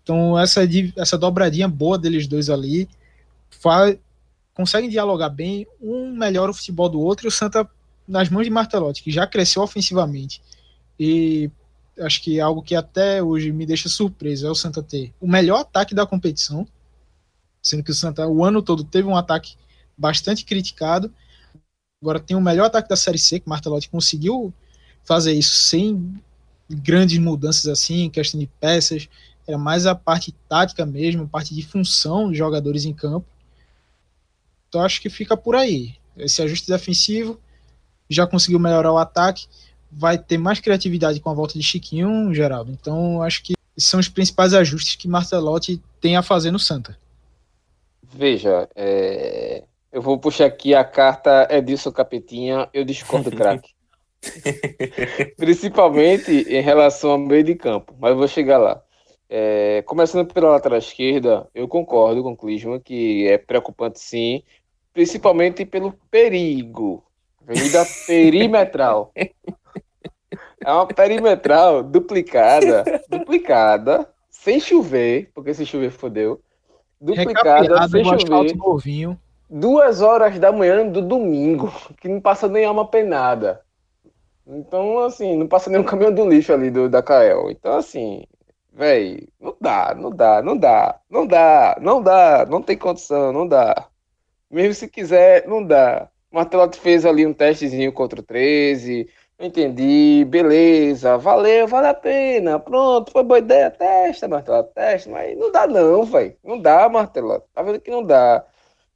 [0.03, 0.61] Então, essa,
[0.97, 2.89] essa dobradinha boa deles dois ali
[3.51, 3.99] faz,
[4.55, 7.69] conseguem dialogar bem, um melhora o futebol do outro, e o Santa
[8.07, 10.41] nas mãos de Martelotti, que já cresceu ofensivamente,
[10.99, 11.51] e
[11.99, 15.61] acho que algo que até hoje me deixa surpreso é o Santa ter o melhor
[15.61, 16.67] ataque da competição,
[17.63, 19.57] sendo que o Santa o ano todo teve um ataque
[19.99, 21.13] bastante criticado,
[22.07, 24.55] agora tem o melhor ataque da Série C, que Martelotti conseguiu
[25.03, 26.15] fazer isso sem
[26.71, 29.09] grandes mudanças assim, questão de peças,
[29.47, 33.27] era mais a parte tática mesmo, a parte de função dos jogadores em campo.
[34.69, 35.95] Então acho que fica por aí.
[36.17, 37.41] Esse ajuste defensivo,
[38.09, 39.47] já conseguiu melhorar o ataque,
[39.91, 42.73] vai ter mais criatividade com a volta de Chiquinho, Geraldo.
[42.73, 46.99] Então, acho que são os principais ajustes que Marcelotti tem a fazer no Santa.
[48.03, 49.65] Veja, é,
[49.97, 53.75] eu vou puxar aqui a carta Edilson Capetinha, eu discordo, craque.
[55.39, 58.83] Principalmente em relação ao meio de campo, mas eu vou chegar lá.
[59.27, 64.43] É, começando pela lateral esquerda, eu concordo com o Clisman que é preocupante sim,
[64.93, 67.03] principalmente pelo perigo.
[67.41, 69.15] Avenida perimetral.
[70.63, 76.39] É uma perimetral duplicada, duplicada, sem chover, porque se chover fodeu.
[77.01, 78.55] Duplicada, sem chover.
[78.57, 79.19] Novinho.
[79.49, 83.63] Duas horas da manhã do domingo, que não passa nem alma penada.
[84.47, 87.51] Então, assim, não passa nem um caminhão do lixo ali do, da Cael.
[87.51, 88.25] Então, assim,
[88.73, 93.47] velho, não dá, não dá, não dá, não dá, não dá, não tem condição, não
[93.49, 93.89] dá.
[94.51, 96.09] Mesmo se quiser, não dá.
[96.31, 103.11] Martelotti fez ali um testezinho contra o 13, entendi, beleza, valeu, vale a pena, pronto,
[103.13, 107.63] foi boa ideia, testa, Martelotti, testa, mas não dá não, velho, não dá, Martelotti, tá
[107.63, 108.45] vendo que não dá.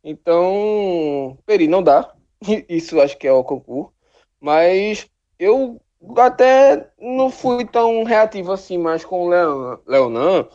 [0.03, 2.13] Então, Peri, não dá,
[2.69, 3.93] isso acho que é o concurso,
[4.41, 5.07] mas
[5.39, 5.81] eu
[6.17, 10.47] até não fui tão reativo assim mais com o Leonan.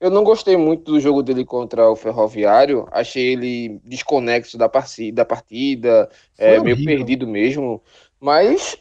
[0.00, 2.88] Eu não gostei muito do jogo dele contra o Ferroviário.
[2.90, 7.82] Achei ele desconexo da, partida, da partida é, meio perdido mesmo.
[8.18, 8.78] Mas,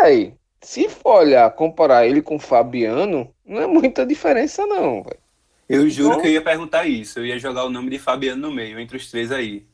[0.00, 5.27] véi, se for olhar, comparar ele com o Fabiano, não é muita diferença, não, véio.
[5.68, 6.22] Eu juro então...
[6.22, 7.18] que eu ia perguntar isso.
[7.18, 9.66] Eu ia jogar o nome de Fabiano no meio, entre os três aí.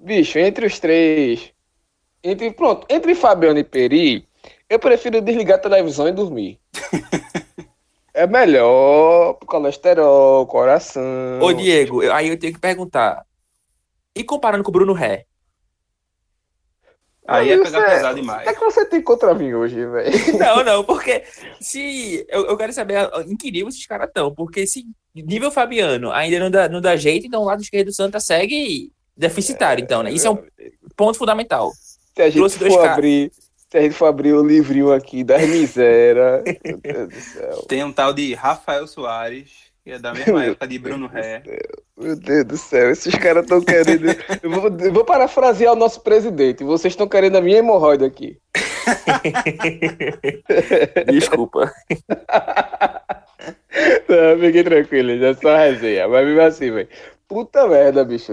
[0.00, 1.52] Bicho, entre os três.
[2.24, 4.26] Entre, pronto, entre Fabiano e Peri,
[4.70, 6.58] eu prefiro desligar a televisão e dormir.
[8.14, 11.40] é melhor pro colesterol, coração.
[11.40, 13.26] Ô, Diego, aí eu tenho que perguntar.
[14.14, 15.26] E comparando com o Bruno Ré?
[17.26, 18.46] Aí é pegar é, pesado demais.
[18.46, 20.10] É que você tem contra mim hoje, velho.
[20.38, 21.22] Não, não, porque
[21.60, 22.26] se.
[22.28, 24.34] Eu, eu quero saber em que nível esses caras estão.
[24.34, 27.94] Porque se nível Fabiano ainda não dá, não dá jeito, então o lado esquerdo do
[27.94, 30.10] Santa segue deficitário, então, né?
[30.10, 30.42] Isso é um
[30.96, 31.70] ponto fundamental.
[32.14, 33.30] Se a gente for abrir,
[33.70, 36.42] se a gente for abrir o livrinho aqui das misérias.
[36.64, 37.62] Meu Deus do céu.
[37.68, 41.42] Tem um tal de Rafael Soares, é da mesma época de Bruno Ré.
[41.96, 44.06] Meu Deus do céu, esses caras estão querendo.
[44.42, 46.62] eu, vou, eu vou parafrasear o nosso presidente.
[46.62, 48.38] Vocês estão querendo a minha hemorroida aqui.
[51.10, 51.72] Desculpa.
[54.08, 56.08] Não, fiquei tranquilo, já é só resenha.
[56.08, 56.88] Mas mesmo assim, velho.
[57.26, 58.32] Puta merda, bicho.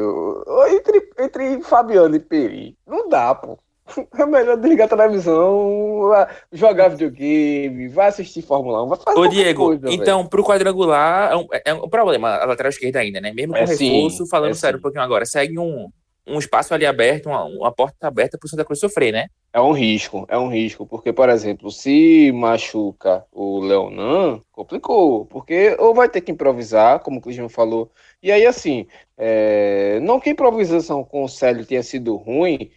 [0.70, 3.58] Entre, entre Fabiano e Peri, não dá, pô.
[4.20, 6.12] É melhor desligar a televisão,
[6.52, 10.30] jogar videogame, vai assistir Fórmula 1, vai fazer Ô, Diego, coisa, então, véio.
[10.30, 13.32] pro quadrangular, é um, é um, problema a lateral esquerda ainda, né?
[13.32, 14.80] Mesmo com é reforço, sim, falando é sério sim.
[14.80, 15.90] um pouquinho agora, segue um,
[16.30, 19.28] um espaço ali aberto, uma, uma porta aberta pro Santa Cruz sofrer, né?
[19.52, 25.76] É um risco, é um risco, porque, por exemplo, se machuca o Leonan, complicou, porque
[25.80, 28.86] ou vai ter que improvisar, como o Clisman falou, e aí, assim,
[29.18, 30.00] é...
[30.02, 32.70] não que a improvisação com o Célio tenha sido ruim,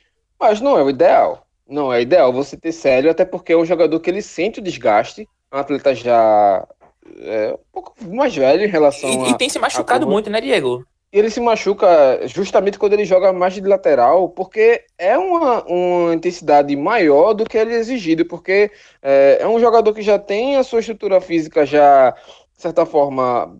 [0.43, 1.47] mas não é o ideal.
[1.69, 4.63] Não é ideal você ter Célio, até porque é um jogador que ele sente o
[4.63, 5.29] desgaste.
[5.53, 6.67] Um atleta já
[7.21, 9.31] é, um pouco mais velho em relação e, a.
[9.31, 10.85] E tem se machucado muito, né, Diego?
[11.13, 16.75] Ele se machuca justamente quando ele joga mais de lateral, porque é uma, uma intensidade
[16.75, 18.71] maior do que ele é exigido, porque
[19.03, 23.55] é, é um jogador que já tem a sua estrutura física já, de certa forma,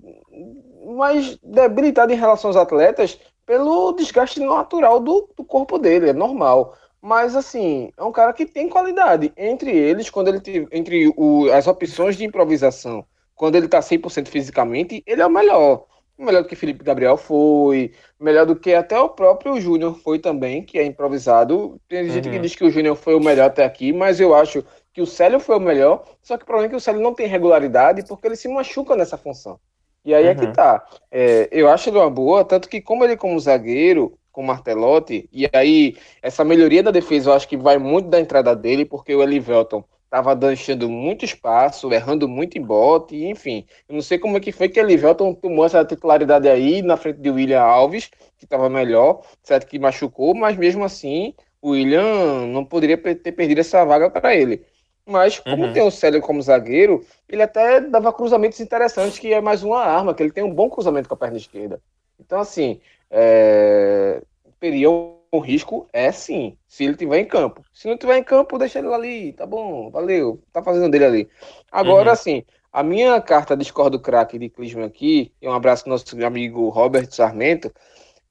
[0.97, 6.77] mais debilitada em relação aos atletas, pelo desgaste natural do, do corpo dele, é normal.
[7.01, 9.33] Mas, assim, é um cara que tem qualidade.
[9.37, 14.29] Entre eles, quando ele tem, entre o, as opções de improvisação, quando ele tá 100%
[14.29, 15.87] fisicamente, ele é o melhor.
[16.17, 17.91] Melhor do que Felipe Gabriel foi,
[18.21, 21.81] melhor do que até o próprio Júnior foi também, que é improvisado.
[21.89, 22.35] Tem gente uhum.
[22.35, 25.07] que diz que o Júnior foi o melhor até aqui, mas eu acho que o
[25.07, 26.05] Célio foi o melhor.
[26.23, 28.95] Só que o problema é que o Célio não tem regularidade porque ele se machuca
[28.95, 29.59] nessa função.
[30.05, 30.31] E aí uhum.
[30.31, 30.53] é que uhum.
[30.53, 30.85] tá.
[31.11, 35.49] É, eu acho ele uma boa, tanto que como ele como zagueiro, com Martelotti, e
[35.53, 39.23] aí essa melhoria da defesa eu acho que vai muito da entrada dele, porque o
[39.23, 43.65] Elivelton estava deixando muito espaço, errando muito em bote, enfim.
[43.89, 46.97] Eu não sei como é que foi que o Elivelton tomou essa titularidade aí na
[46.97, 52.47] frente de William Alves, que estava melhor, certo que machucou, mas mesmo assim o William
[52.49, 54.67] não poderia ter perdido essa vaga para ele.
[55.05, 55.73] Mas, como uhum.
[55.73, 60.15] tem o Célio como zagueiro, ele até dava cruzamentos interessantes, que é mais uma arma,
[60.15, 61.81] que ele tem um bom cruzamento com a perna esquerda.
[62.21, 62.81] Então, assim,
[63.11, 64.23] é...
[64.61, 65.89] teria um risco?
[65.93, 67.65] É sim, se ele tiver em campo.
[67.73, 71.29] Se não tiver em campo, deixa ele ali, tá bom, valeu, tá fazendo dele ali.
[71.71, 72.13] Agora, uhum.
[72.13, 76.69] assim, a minha carta discordo craque de Clisman aqui, e um abraço pro nosso amigo
[76.69, 77.73] Robert Sarmento,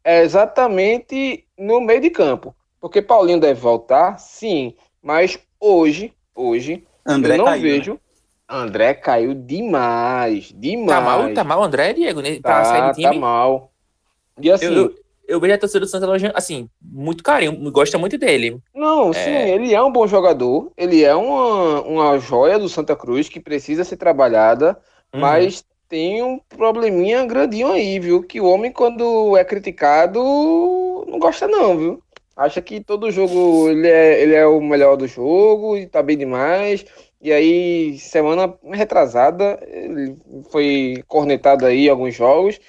[0.04, 2.56] é exatamente no meio de campo.
[2.80, 7.70] Porque Paulinho deve voltar, sim, mas hoje hoje, André eu não caiu, né?
[7.70, 7.94] vejo.
[7.94, 8.00] Né?
[8.50, 10.90] André caiu demais, demais.
[10.90, 12.22] Tá mal, tá mal André, Diego?
[12.22, 12.40] Né?
[12.42, 13.72] Tá, tá, tá mal.
[14.40, 14.94] E assim, Eu,
[15.28, 18.60] eu, vejo a torcida do Santa elogiando, assim, muito carinho, gosta muito dele.
[18.74, 23.30] Não, sim, ele é um bom jogador, ele é uma, uma joia do Santa Cruz
[23.30, 24.78] que precisa ser trabalhada,
[25.14, 25.20] Uhum.
[25.20, 28.24] mas tem um probleminha grandinho aí, viu?
[28.24, 30.22] Que o homem, quando é criticado,
[31.08, 32.04] não gosta não, viu?
[32.36, 36.18] Acha que todo jogo ele é, ele é o melhor do jogo e tá bem
[36.18, 36.86] demais.
[37.22, 40.18] E aí, semana retrasada, ele
[40.50, 42.60] foi cornetado aí alguns jogos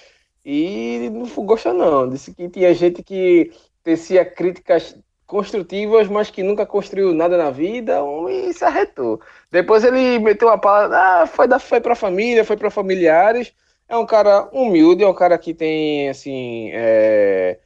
[0.44, 2.08] e não gosta não.
[2.08, 3.50] Disse que tinha gente que
[3.82, 4.96] tecia críticas
[5.26, 9.20] construtivas, mas que nunca construiu nada na vida, e se arretou.
[9.50, 13.54] Depois ele meteu uma palavra, ah, foi, da, foi pra família, foi para familiares.
[13.88, 17.58] É um cara humilde, é um cara que tem, assim, é,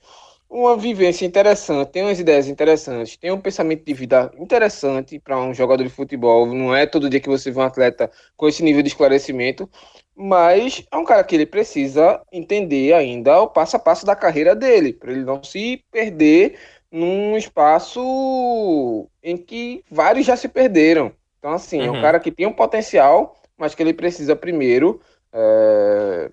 [0.48, 5.52] uma vivência interessante, tem umas ideias interessantes, tem um pensamento de vida interessante para um
[5.54, 6.46] jogador de futebol.
[6.46, 9.68] Não é todo dia que você vê um atleta com esse nível de esclarecimento,
[10.14, 14.54] mas é um cara que ele precisa entender ainda o passo a passo da carreira
[14.54, 16.58] dele, para ele não se perder
[16.90, 21.12] num espaço em que vários já se perderam.
[21.38, 21.96] Então, assim, é um Uhum.
[21.96, 25.00] cara que tem um potencial, mas que ele precisa primeiro.
[25.32, 26.30] é,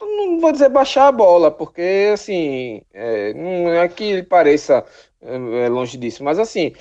[0.00, 4.84] Não vou dizer baixar a bola, porque, assim, é, não é que ele pareça
[5.22, 6.72] é, é, longe disso, mas, assim,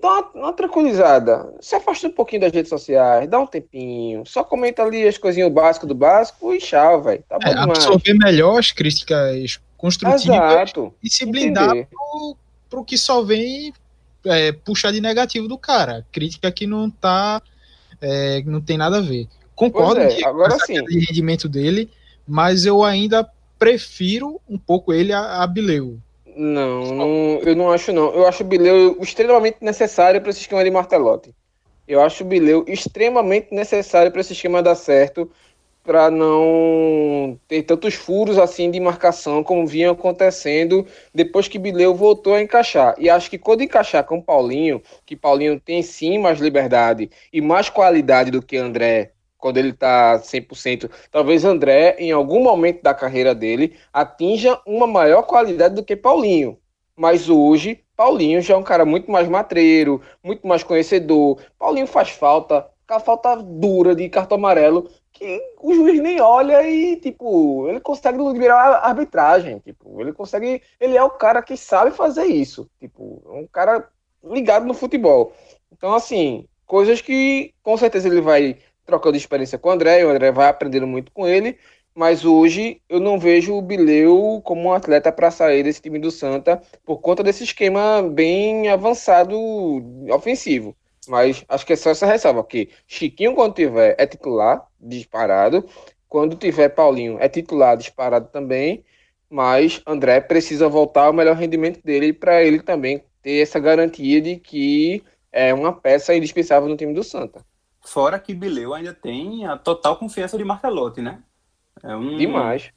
[0.00, 1.52] dá uma, uma tranquilizada.
[1.60, 5.52] Se afasta um pouquinho das redes sociais, dá um tempinho, só comenta ali as coisinhas
[5.52, 7.24] básicas do básico e tchau, velho.
[7.28, 7.70] Tá bom É, demais.
[7.70, 10.94] absorver melhor as críticas construtivas Exato.
[11.02, 12.36] e se blindar pro,
[12.70, 13.72] pro que só vem
[14.24, 16.06] é, puxar de negativo do cara.
[16.10, 17.42] Crítica que não tá.
[18.00, 19.28] é, não tem nada a ver.
[19.54, 20.80] Concordo é, agora sim.
[20.88, 21.90] rendimento dele,
[22.26, 25.98] mas eu ainda prefiro um pouco ele a, a Bileu.
[26.36, 28.12] Não, não, eu não acho não.
[28.12, 31.34] Eu acho o Bileu extremamente necessário para esse esquema de Martelotti.
[31.86, 35.30] Eu acho o Bileu extremamente necessário para esse esquema dar certo,
[35.84, 42.34] para não ter tantos furos assim de marcação como vinha acontecendo depois que Bileu voltou
[42.34, 42.94] a encaixar.
[42.98, 47.68] E acho que quando encaixar com Paulinho, que Paulinho tem sim mais liberdade e mais
[47.68, 49.13] qualidade do que André
[49.44, 55.20] quando ele tá 100%, talvez André em algum momento da carreira dele atinja uma maior
[55.24, 56.56] qualidade do que Paulinho.
[56.96, 61.42] Mas hoje, Paulinho já é um cara muito mais matreiro, muito mais conhecedor.
[61.58, 66.96] Paulinho faz falta, aquela falta dura de cartão amarelo, que o juiz nem olha e,
[66.96, 69.58] tipo, ele consegue liberar a arbitragem.
[69.58, 70.62] Tipo, ele consegue.
[70.80, 72.66] Ele é o cara que sabe fazer isso.
[72.80, 73.90] Tipo, é um cara
[74.24, 75.34] ligado no futebol.
[75.70, 78.56] Então, assim, coisas que com certeza ele vai
[78.86, 81.56] trocando experiência com o André, o André vai aprendendo muito com ele.
[81.94, 86.10] Mas hoje eu não vejo o Bileu como um atleta para sair desse time do
[86.10, 89.38] Santa por conta desse esquema bem avançado
[90.10, 90.76] ofensivo.
[91.06, 95.64] Mas acho que é só essa ressalva, porque Chiquinho, quando tiver, é titular, disparado.
[96.08, 98.84] Quando tiver Paulinho, é titular, disparado também.
[99.30, 104.36] Mas André precisa voltar ao melhor rendimento dele para ele também ter essa garantia de
[104.36, 107.44] que é uma peça indispensável no time do Santa.
[107.84, 111.22] Fora que Bileu ainda tem a total confiança de Martelotti, né?
[111.82, 112.70] É um, Demais.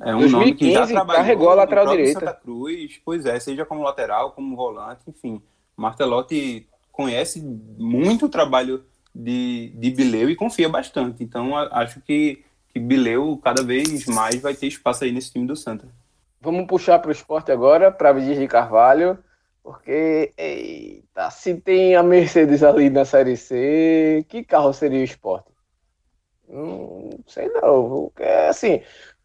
[0.00, 2.20] É um nome que já 2015 trabalhou carregou a lateral direita.
[2.20, 5.42] Santa Cruz, pois é, seja como lateral, como volante, enfim.
[5.76, 7.40] Martelotti conhece
[7.78, 8.84] muito o trabalho
[9.14, 11.24] de, de Bileu e confia bastante.
[11.24, 15.56] Então, acho que, que Bileu cada vez mais vai ter espaço aí nesse time do
[15.56, 15.88] Santa.
[16.40, 19.18] Vamos puxar para o esporte agora, para Vidias de Carvalho,
[19.62, 20.32] porque,
[21.28, 25.50] se tem a Mercedes ali na Série C, que carro seria o esporte?
[26.48, 28.80] Não sei não, porque, assim,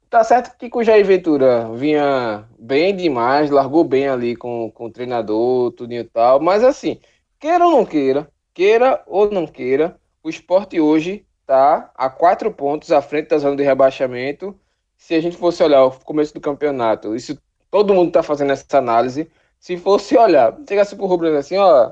[0.10, 4.86] tá certo que com o Jair Ventura vinha bem demais, largou bem ali com, com
[4.86, 7.00] o treinador, tudo e tal, mas assim,
[7.40, 12.92] queira ou não queira, queira ou não queira, o esporte hoje tá a quatro pontos
[12.92, 14.60] à frente da zona de rebaixamento,
[14.98, 17.38] se a gente fosse olhar o começo do campeonato, isso
[17.70, 19.30] todo mundo tá fazendo essa análise.
[19.66, 21.92] Se fosse olhar, chegasse pro Rubens assim, ó,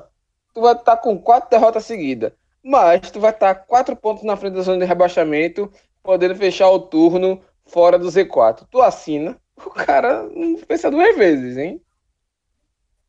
[0.54, 4.54] tu vai estar com quatro derrotas seguidas, mas tu vai estar quatro pontos na frente
[4.54, 5.68] da zona de rebaixamento,
[6.00, 8.64] podendo fechar o turno fora do Z4.
[8.70, 11.82] Tu assina, o cara não pensa duas vezes, hein?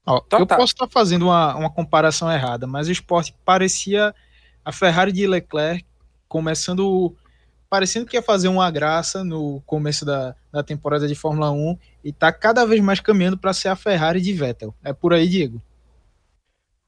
[0.04, 0.56] Ó, Tá, eu tá.
[0.56, 4.16] posso estar fazendo uma, uma comparação errada, mas o esporte parecia
[4.66, 5.86] a Ferrari de Leclerc
[6.28, 7.16] começando.
[7.70, 12.12] Parecendo que ia fazer uma graça no começo da, da temporada de Fórmula 1 e
[12.14, 14.74] tá cada vez mais caminhando para ser a Ferrari de Vettel.
[14.84, 15.62] É por aí, Diego.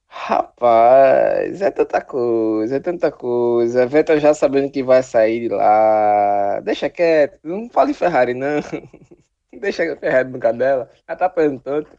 [0.07, 3.85] Rapaz, é tanta coisa, é tanta coisa.
[3.85, 6.59] Vettel já sabendo que vai sair de lá.
[6.61, 8.59] Deixa quieto, não fale Ferrari, não.
[9.59, 10.89] Deixa a Ferrari no cadela.
[11.07, 11.97] Já tá apanhando tanto.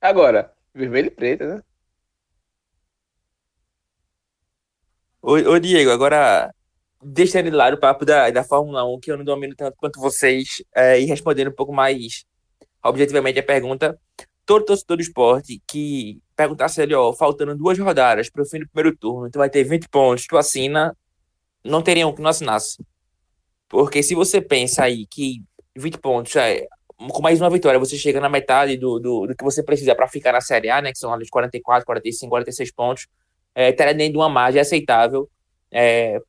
[0.00, 1.62] Agora, vermelho e preto, né?
[5.20, 6.52] Ô, ô, Diego, agora
[7.02, 10.00] deixando de lado o papo da, da Fórmula 1, que eu não domino tanto quanto
[10.00, 12.24] vocês, é, e respondendo um pouco mais
[12.82, 13.98] objetivamente a pergunta,
[14.44, 18.68] todo torcedor do esporte que perguntasse ele, ó, faltando duas rodadas para o fim do
[18.68, 20.96] primeiro turno, tu vai ter 20 pontos, tu assina,
[21.64, 22.84] não teria um que não assinasse.
[23.68, 25.42] Porque se você pensa aí que
[25.76, 29.44] 20 pontos, é, com mais uma vitória, você chega na metade do, do, do que
[29.44, 33.06] você precisa para ficar na Série A, né, que são ali 44, 45, 46 pontos,
[33.54, 35.28] é, teria dentro de uma margem aceitável
[35.70, 36.20] é,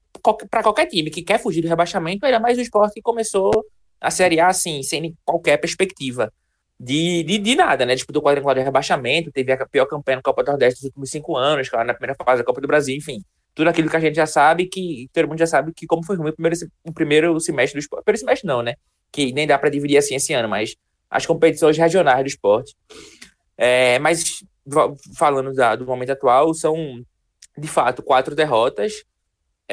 [0.50, 3.52] para qualquer time que quer fugir do rebaixamento, ainda mais o esporte que começou
[4.00, 6.32] a Série A assim, sem qualquer perspectiva
[6.80, 7.96] de, de, de nada, né?
[7.96, 11.36] Disputou quadrangular de rebaixamento, teve a pior campanha no Copa do Nordeste dos últimos cinco
[11.38, 13.24] anos, claro, na primeira fase da Copa do Brasil, enfim.
[13.56, 16.18] Tudo aquilo que a gente já sabe, que todo mundo já sabe que como foi
[16.18, 18.04] ruim o primeiro, o primeiro semestre do esporte.
[18.04, 18.74] Primeiro semestre não, né?
[19.12, 20.76] Que nem dá para dividir assim esse ano, mas
[21.10, 22.76] as competições regionais do esporte.
[23.56, 24.44] É, mas
[25.16, 26.76] falando da, do momento atual, são
[27.58, 29.04] de fato quatro derrotas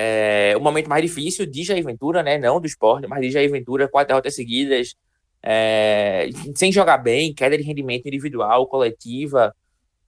[0.02, 2.38] é, o momento mais difícil de Jair Ventura, né?
[2.38, 4.94] Não do esporte, mas de Jair Ventura, quatro derrotas seguidas,
[5.42, 9.54] é, sem jogar bem, queda de rendimento individual, coletiva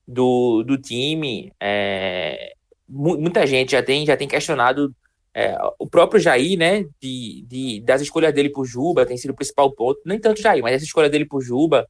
[0.09, 1.53] do, do time.
[1.61, 2.53] É,
[2.89, 4.95] muita gente já tem, já tem questionado
[5.35, 6.85] é, o próprio Jair, né?
[6.99, 10.01] De, de, das escolhas dele por Juba, tem sido o principal ponto.
[10.07, 11.87] Nem tanto Jair, mas essa escolha dele por Juba,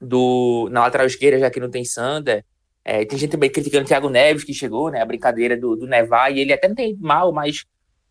[0.00, 2.44] do, na lateral esquerda, já que não tem Sander.
[2.88, 5.02] É, tem gente também criticando o Thiago Neves, que chegou, né?
[5.02, 7.64] A brincadeira do, do Nevar, e ele até não tem mal, mas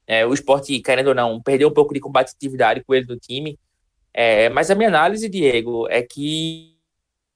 [0.05, 3.57] é, o esporte, querendo ou não, perdeu um pouco de combatividade com ele do time.
[4.13, 6.75] É, mas a minha análise, Diego, é que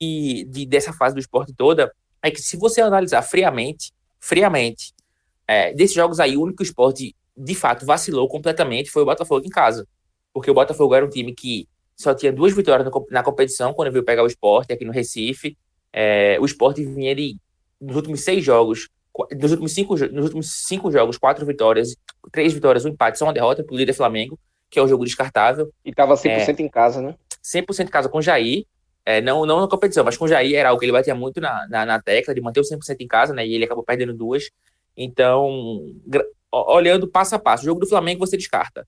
[0.02, 1.90] de, dessa fase do esporte toda,
[2.22, 4.94] é que se você analisar friamente, friamente,
[5.48, 9.50] é, desses jogos aí, o único esporte de fato vacilou completamente foi o Botafogo em
[9.50, 9.88] casa.
[10.34, 14.04] Porque o Botafogo era um time que só tinha duas vitórias na competição quando veio
[14.04, 15.58] pegar o esporte aqui no Recife.
[15.92, 17.38] É, o esporte vinha de,
[17.80, 18.90] nos últimos seis jogos,
[19.40, 21.96] nos últimos cinco, nos últimos cinco jogos, quatro vitórias,
[22.32, 25.72] três vitórias, um empate, só uma derrota pro líder Flamengo, que é o jogo descartável.
[25.84, 27.16] E tava 100% é, em casa, né?
[27.44, 28.66] 100% em casa com o Jair.
[29.06, 31.42] É, não, não na competição, mas com o Jair era algo que ele batia muito
[31.42, 33.46] na, na, na tecla de manter o 100% em casa, né?
[33.46, 34.50] E ele acabou perdendo duas.
[34.96, 35.84] Então,
[36.52, 38.88] olhando passo a passo, o jogo do Flamengo você descarta.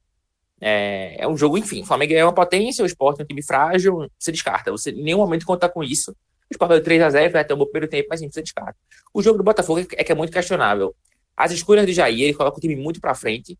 [0.59, 3.41] É, é um jogo, enfim, o Flamengo é uma potência, o esporte é um time
[3.41, 4.69] frágil, você descarta.
[4.71, 6.15] Você em nenhum momento conta com isso.
[6.51, 8.75] O Sport deu 3x0, foi até um bom primeiro tempo, mas gente precisa.
[9.13, 10.93] O jogo do Botafogo é que é muito questionável.
[11.35, 13.57] As escolhas de Jair, ele coloca o time muito para frente.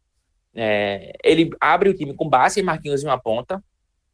[0.54, 3.64] É, ele abre o time com base e Marquinhos em uma ponta.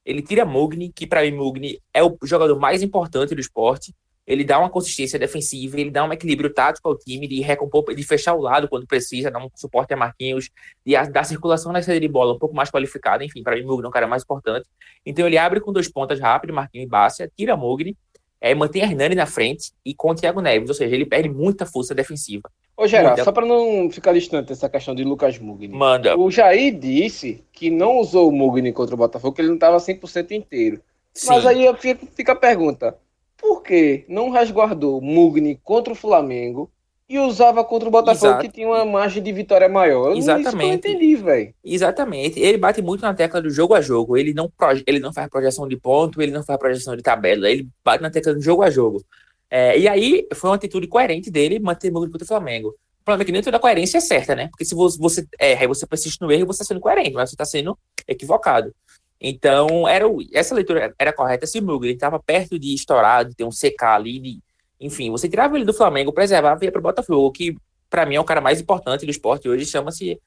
[0.06, 3.94] Ele tira Mugni, que para mim Mugni é o jogador mais importante do esporte.
[4.28, 8.04] Ele dá uma consistência defensiva, ele dá um equilíbrio tático ao time, de recompor, de
[8.04, 10.50] fechar o lado quando precisa, dar um suporte a Marquinhos,
[10.86, 13.24] de dar circulação na saída de bola um pouco mais qualificada.
[13.24, 14.68] Enfim, para mim Mugni é um cara mais importante.
[15.06, 17.98] Então ele abre com dois pontas rápido, Marquinhos e Bácia, tira Mugni
[18.40, 21.66] é, mantém Hernani na frente e com o Thiago Neves, ou seja, ele perde muita
[21.66, 22.50] força defensiva.
[22.76, 23.24] Ô, Gerard, muita...
[23.24, 25.70] só para não ficar distante dessa questão de Lucas Mugni.
[25.70, 26.16] Manda.
[26.18, 29.78] O Jair disse que não usou o Mugni contra o Botafogo, que ele não estava
[29.78, 30.80] 100% inteiro.
[31.14, 31.30] Sim.
[31.30, 31.66] Mas aí
[32.14, 32.96] fica a pergunta:
[33.36, 36.70] por que não resguardou Mugni contra o Flamengo
[37.10, 38.44] e usava contra o Botafogo, Exato.
[38.44, 40.12] que tinha uma margem de vitória maior.
[40.12, 40.68] Eu Exatamente.
[40.68, 41.54] Não, entendi, velho.
[41.64, 42.40] Exatamente.
[42.40, 44.18] Ele bate muito na tecla do jogo a jogo.
[44.18, 44.52] Ele não,
[44.86, 47.50] ele não faz projeção de ponto, ele não faz projeção de tabela.
[47.50, 49.02] Ele bate na tecla do jogo a jogo.
[49.50, 52.70] É, e aí, foi uma atitude coerente dele manter o contra o Flamengo.
[53.02, 54.50] O problema é que nem toda coerência é certa, né?
[54.50, 57.36] Porque se você erra e você persiste no erro, você está sendo coerente, mas você
[57.36, 58.76] está sendo equivocado.
[59.20, 63.46] Então, era essa leitura era correta se o Mugler estava perto de estourar, de ter
[63.46, 64.40] um CK ali, de
[64.80, 67.56] enfim, você tirava ele do Flamengo, preservava e ia para o Botafogo, que
[67.90, 70.20] para mim é o cara mais importante do esporte hoje, chama-se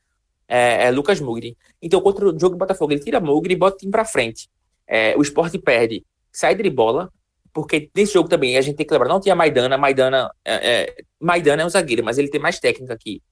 [0.48, 1.56] é, é Lucas Mugri.
[1.80, 4.48] Então, contra o jogo do Botafogo, ele tira Mugri e bota o time para frente.
[4.86, 7.12] É, o esporte perde, sai de bola,
[7.52, 10.96] porque nesse jogo também a gente tem que lembrar, não tinha Maidana, Maidana é, é,
[11.20, 13.22] Maidana é um zagueiro, mas ele tem mais técnica aqui.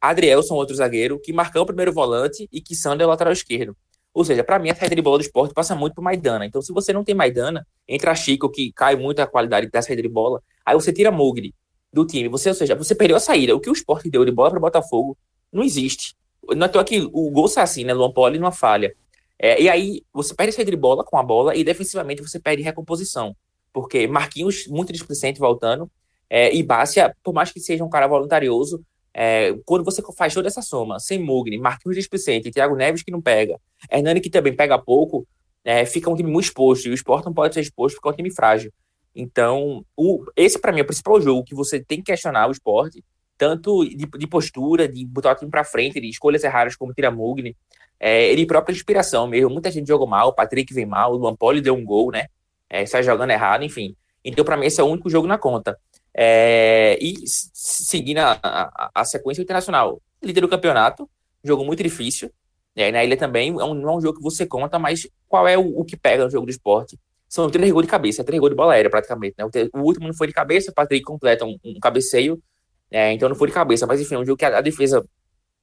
[0.00, 3.76] Adrielson, outro zagueiro, que marcou o primeiro volante e que Sander é o lateral esquerdo.
[4.16, 6.46] Ou seja, para mim a saída de bola do esporte passa muito por Maidana.
[6.46, 10.00] Então, se você não tem Maidana, entra Chico, que cai muito a qualidade da saída
[10.00, 11.54] de bola, aí você tira Mugri
[11.92, 12.26] do time.
[12.30, 13.54] Você, ou seja, você perdeu a saída.
[13.54, 15.18] O que o esporte deu de bola para o Botafogo
[15.52, 16.16] não existe.
[16.56, 17.92] Não é que o gol assim, né?
[17.92, 18.96] Luan Poli numa falha.
[19.38, 22.40] É, e aí você perde a saída de bola com a bola e defensivamente você
[22.40, 23.36] perde recomposição.
[23.70, 25.90] Porque Marquinhos, muito displicente voltando,
[26.30, 28.82] é, e Bácia, por mais que seja um cara voluntarioso,
[29.18, 33.22] é, quando você faz toda essa soma, sem Mugni, Marquinhos displicente, Thiago Neves que não
[33.22, 33.58] pega,
[33.90, 35.26] Hernani que também pega pouco,
[35.64, 38.12] é, fica um time muito exposto, e o esporte não pode ser exposto porque é
[38.12, 38.70] um time frágil.
[39.14, 42.52] Então, o, esse para mim é o principal jogo que você tem que questionar o
[42.52, 43.02] esporte,
[43.38, 47.10] tanto de, de postura, de botar o time para frente, de escolhas erradas como tira
[47.10, 47.56] Mugni,
[47.98, 49.48] é, ele própria inspiração mesmo.
[49.48, 52.26] Muita gente jogou mal, o Patrick vem mal, o Luan Poli deu um gol, né?
[52.68, 53.96] É, sai jogando errado, enfim.
[54.22, 55.78] Então, para mim, esse é o único jogo na conta.
[56.18, 61.08] É, e seguindo a, a, a, sequência internacional, líder do campeonato,
[61.44, 62.32] jogo muito difícil.
[62.74, 65.46] É, na ilha também é um, não é um jogo que você conta, mas qual
[65.46, 66.98] é o, o que pega no jogo do esporte?
[67.28, 69.34] São três gols de cabeça, três gols de bola aérea praticamente.
[69.36, 69.44] Né?
[69.44, 72.42] O, o, último não foi de cabeça, o Patrick completa um, um cabeceio,
[72.90, 73.86] é, então não foi de cabeça.
[73.86, 75.06] Mas enfim, é um jogo que a, a defesa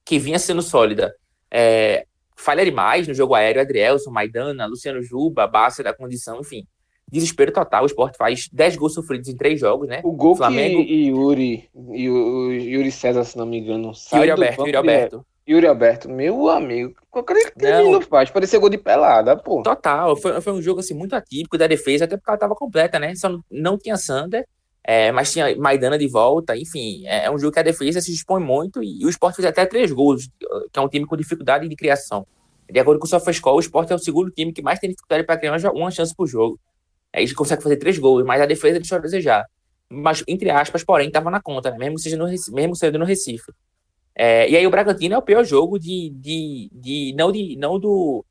[0.06, 1.16] que vinha sendo sólida
[1.49, 3.62] é, falha demais no jogo aéreo.
[3.62, 6.68] Adrielson, Maidana, Luciano Juba, Bassa da condição, enfim.
[7.12, 7.84] Desespero total.
[7.84, 10.01] O esporte faz 10 gols sofridos em três jogos, né?
[10.04, 10.84] O gol Flamengo...
[10.84, 15.26] que Yuri, e Yuri César, se não me engano, sai Yuri Alberto, Yuri Alberto.
[15.47, 19.62] Yuri Alberto, meu amigo, qualquer que não faz, parecia gol de pelada, pô.
[19.62, 22.97] Total, foi, foi um jogo assim muito atípico da defesa, até porque ela estava completa,
[22.97, 23.14] né?
[23.16, 24.47] Só não, não tinha Sander,
[24.84, 28.12] é, mas tinha Maidana de volta, enfim, é, é, um jogo que a defesa se
[28.12, 30.30] dispõe muito e, e o Sport fez até três gols,
[30.72, 32.26] que é um time com dificuldade de criação.
[32.70, 35.26] De acordo com o SofaScore, o Sport é o segundo time que mais tem dificuldade
[35.26, 36.58] para criar uma chance por jogo.
[37.14, 39.45] Aí é, consegue fazer três gols, mas a defesa deixou a desejar.
[39.89, 41.78] Mas, entre aspas, porém, estava na conta, né?
[41.78, 43.51] mesmo, seja no, mesmo sendo no Recife.
[44.16, 47.80] É, e aí o Bragantino é o pior jogo de, de, de não de não
[47.80, 48.24] do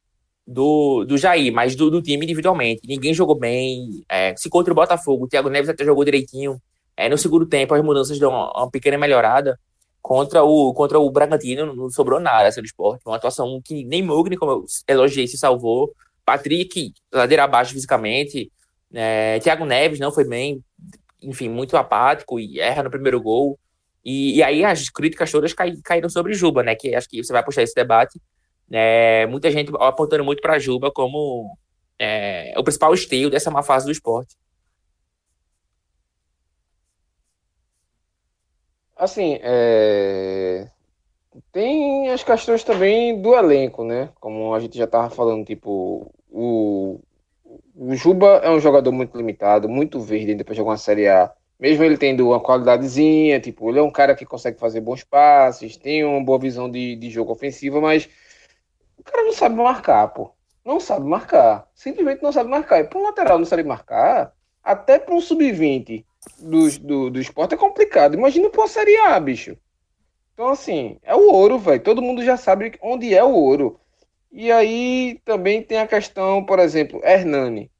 [0.46, 2.82] do, do Jair, mas do, do time individualmente.
[2.86, 4.04] Ninguém jogou bem.
[4.08, 6.60] É, se contra o Botafogo, o Thiago Neves até jogou direitinho.
[6.96, 9.58] É, no segundo tempo, as mudanças dão uma, uma, pequena melhorada.
[10.00, 13.02] Contra o, contra o Bragantino, não sobrou nada essa do esporte.
[13.06, 15.92] Uma atuação que nem Mugni, como eu elogiei, se salvou.
[16.24, 18.50] Patrick, ladeira abaixo fisicamente.
[18.93, 20.62] É, Thiago Neves não foi bem,
[21.20, 23.59] enfim, muito apático e erra no primeiro gol.
[24.05, 26.74] E, e aí as críticas todas cai, caíram sobre Juba, né?
[26.74, 28.20] Que acho que você vai puxar esse debate.
[28.70, 31.57] É, muita gente apontando muito para Juba como
[31.99, 34.36] é, o principal esteio dessa má fase do esporte.
[39.03, 40.68] Assim, é...
[41.51, 44.11] tem as questões também do elenco, né?
[44.20, 47.01] Como a gente já estava falando, tipo, o...
[47.74, 51.32] o Juba é um jogador muito limitado, muito verde depois de jogar uma Série A
[51.62, 55.76] mesmo ele tendo uma qualidadezinha, tipo, ele é um cara que consegue fazer bons passes,
[55.76, 58.08] tem uma boa visão de, de jogo ofensiva, mas
[58.98, 60.32] o cara não sabe marcar, pô.
[60.64, 61.68] Não sabe marcar.
[61.72, 62.80] Simplesmente não sabe marcar.
[62.80, 66.04] E para um lateral não sabe marcar, até para um sub-20
[66.40, 68.14] do, do, do esporte é complicado.
[68.14, 69.56] Imagina para uma Série A, bicho.
[70.34, 71.80] Então, assim, é o ouro, velho.
[71.80, 73.78] Todo mundo já sabe onde é o ouro.
[74.32, 77.70] E aí também tem a questão, por exemplo, Hernani.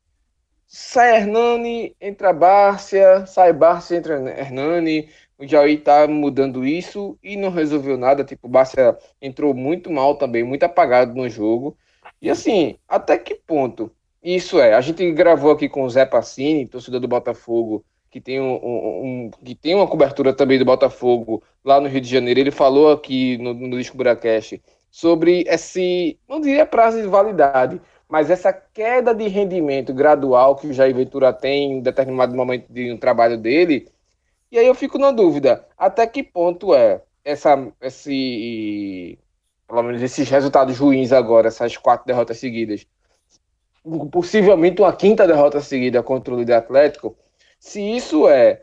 [0.67, 5.09] Sai Hernani, entra Bárcia, sai Bárcia, entra Hernani.
[5.39, 8.23] O Jair tá mudando isso e não resolveu nada.
[8.23, 11.77] Tipo, Bárcia entrou muito mal também, muito apagado no jogo.
[12.21, 13.91] E assim, até que ponto
[14.23, 14.75] isso é?
[14.75, 19.27] A gente gravou aqui com o Zé Passini, torcedor do Botafogo, que tem, um, um,
[19.27, 22.39] um, que tem uma cobertura também do Botafogo lá no Rio de Janeiro.
[22.39, 24.61] Ele falou aqui no, no Disco Buracast
[24.93, 30.73] sobre esse, não diria prazo de validade, mas essa queda de rendimento gradual que o
[30.73, 33.89] Jair Ventura tem em determinado momento de um trabalho dele,
[34.51, 39.19] e aí eu fico na dúvida, até que ponto é essa, esse,
[39.67, 42.87] pelo menos esses resultados ruins agora, essas quatro derrotas seguidas,
[44.11, 47.17] possivelmente uma quinta derrota seguida contra o líder Atlético,
[47.59, 48.61] se isso é,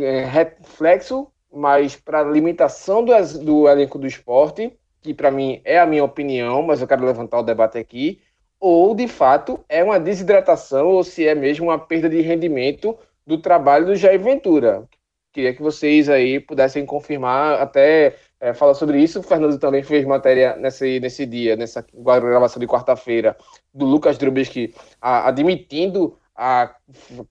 [0.00, 4.72] é reflexo, mas para limitação do, do elenco do esporte,
[5.02, 8.22] que para mim é a minha opinião, mas eu quero levantar o debate aqui,
[8.60, 12.96] ou de fato é uma desidratação ou se é mesmo uma perda de rendimento
[13.26, 14.88] do trabalho do Jair Ventura.
[15.32, 19.20] Queria que vocês aí pudessem confirmar, até é, falar sobre isso.
[19.20, 23.36] O Fernando também fez matéria nesse, nesse dia, nessa gravação de quarta-feira,
[23.72, 26.74] do Lucas Drubisky admitindo a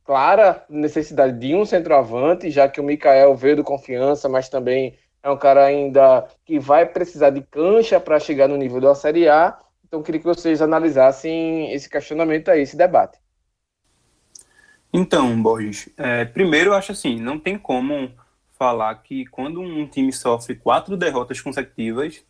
[0.03, 5.29] clara necessidade de um centroavante, já que o Mikael veio do confiança, mas também é
[5.29, 9.57] um cara ainda que vai precisar de cancha para chegar no nível da Série A
[9.91, 13.19] então, queria que vocês analisassem esse questionamento aí, esse debate.
[14.93, 18.09] Então, Borges, é, primeiro eu acho assim, não tem como
[18.57, 22.23] falar que quando um time sofre quatro derrotas consecutivas,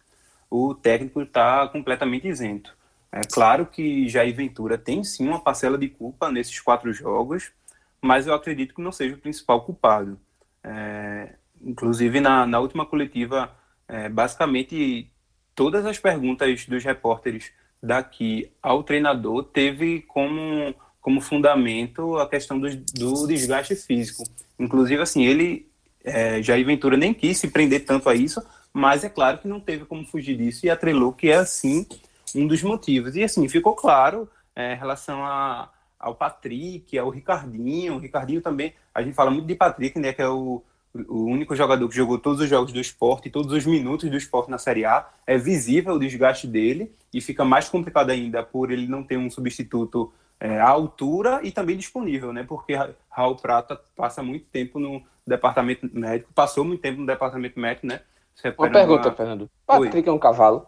[0.50, 2.76] o técnico está completamente isento.
[3.12, 7.52] É claro que Jair Ventura tem sim uma parcela de culpa nesses quatro jogos,
[8.02, 10.20] mas eu acredito que não seja o principal culpado.
[10.64, 13.52] É, inclusive, na, na última coletiva,
[13.88, 15.12] é, basicamente
[15.56, 17.52] todas as perguntas dos repórteres
[17.82, 24.24] daqui ao treinador teve como, como fundamento a questão do, do desgaste físico.
[24.60, 25.68] Inclusive, assim, ele,
[26.04, 28.42] é, Jair Ventura, nem quis se prender tanto a isso,
[28.74, 31.86] mas é claro que não teve como fugir disso e atrelou que é, assim,
[32.36, 33.16] um dos motivos.
[33.16, 37.96] E, assim, ficou claro é, em relação a, ao Patrick, ao Ricardinho.
[37.96, 40.64] O Ricardinho também, a gente fala muito de Patrick, né, que é o
[40.94, 44.52] o único jogador que jogou todos os jogos do esporte, todos os minutos do esporte
[44.52, 48.88] na Série A, é visível o desgaste dele e fica mais complicado ainda por ele
[48.88, 52.44] não ter um substituto é, à altura e também disponível, né?
[52.44, 52.74] Porque
[53.10, 58.02] Raul Prata passa muito tempo no departamento médico, passou muito tempo no departamento médico, né?
[58.58, 59.16] Uma pergunta, uma...
[59.16, 59.50] Fernando.
[59.66, 60.10] Patrick Oi.
[60.10, 60.66] é um cavalo?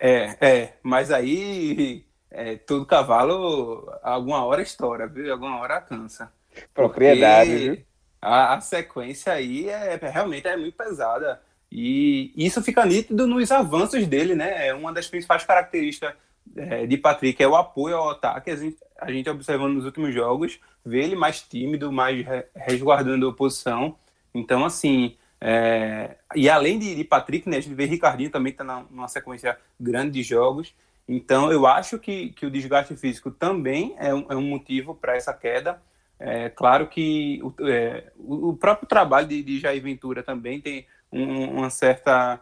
[0.00, 5.32] É, é, mas aí é, todo cavalo alguma hora estoura, viu?
[5.32, 6.32] Alguma hora cansa.
[6.72, 7.84] Propriedade, viu?
[8.22, 11.42] A, a, sequência aí é, é, realmente é muito pesada.
[11.70, 14.68] E isso fica nítido nos avanços dele, né?
[14.68, 16.14] É uma das principais características
[16.56, 18.50] é, de Patrick é o apoio ao ataque.
[18.50, 23.32] A gente, a gente observando nos últimos jogos, vê ele mais tímido, mais resguardando a
[23.32, 23.96] posição.
[24.34, 28.62] Então, assim, é, e além de, de, Patrick, né, a gente vê Ricardinho também está
[28.62, 30.72] numa sequência grande de jogos.
[31.08, 35.16] Então, eu acho que, que o desgaste físico também é um, é um motivo para
[35.16, 35.82] essa queda.
[36.24, 41.58] É claro que o, é, o próprio trabalho de, de, Jair Ventura também tem um,
[41.58, 42.40] uma certa,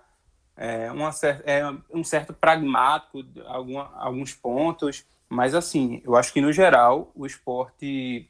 [0.57, 1.63] é, uma cer é,
[1.93, 8.29] um certo pragmático, alguma, alguns pontos, mas assim, eu acho que no geral o esporte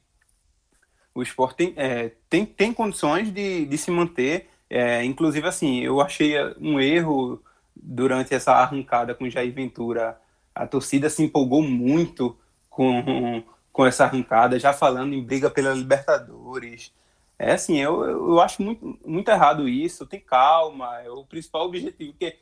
[1.12, 6.01] o esporte tem, é, tem, tem condições de, de se manter é, inclusive, assim, eu
[6.01, 7.42] achei um erro
[7.74, 10.16] durante essa arrancada com Jair Ventura.
[10.55, 12.38] A torcida se empolgou muito
[12.68, 13.42] com,
[13.72, 16.92] com essa arrancada, já falando em briga pela Libertadores.
[17.38, 20.06] É assim, eu, eu acho muito, muito errado isso.
[20.06, 22.12] Tem calma, é o principal objetivo.
[22.12, 22.36] Porque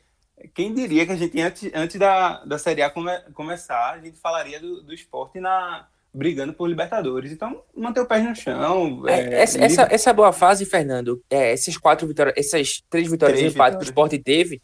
[0.53, 4.19] quem diria que a gente, antes, antes da, da Série A come, começar, a gente
[4.19, 7.31] falaria do, do esporte na, brigando por Libertadores.
[7.31, 9.07] Então, manter o pé no chão.
[9.07, 13.39] É, é, essa, essa, essa, boa fase, Fernando, é, essas quatro vitórias, essas três vitórias
[13.39, 14.61] três empate que o Sport teve,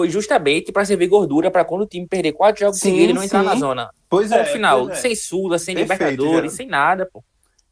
[0.00, 3.12] foi justamente para servir gordura para quando o time perder quatro jogos sim, seguidos e
[3.12, 3.90] não entrar na zona.
[4.08, 4.38] Pois é.
[4.38, 4.94] No final, é.
[4.94, 6.56] sem Sula, sem Perfeito, Libertadores, já.
[6.56, 7.22] sem nada, pô.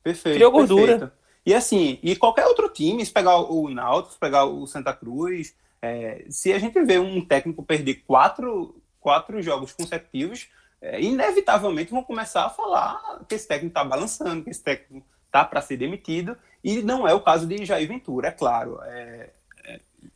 [0.02, 0.34] Perfeito.
[0.34, 0.98] Criou gordura.
[0.98, 1.12] Perfeito.
[1.46, 5.54] E assim, e qualquer outro time, se pegar o Náutico, se pegar o Santa Cruz,
[5.80, 10.48] é, se a gente vê um técnico perder quatro, quatro jogos consecutivos,
[10.82, 15.46] é, inevitavelmente vão começar a falar que esse técnico está balançando, que esse técnico está
[15.46, 18.78] para ser demitido, e não é o caso de Jair Ventura, é claro.
[18.82, 19.30] É, é,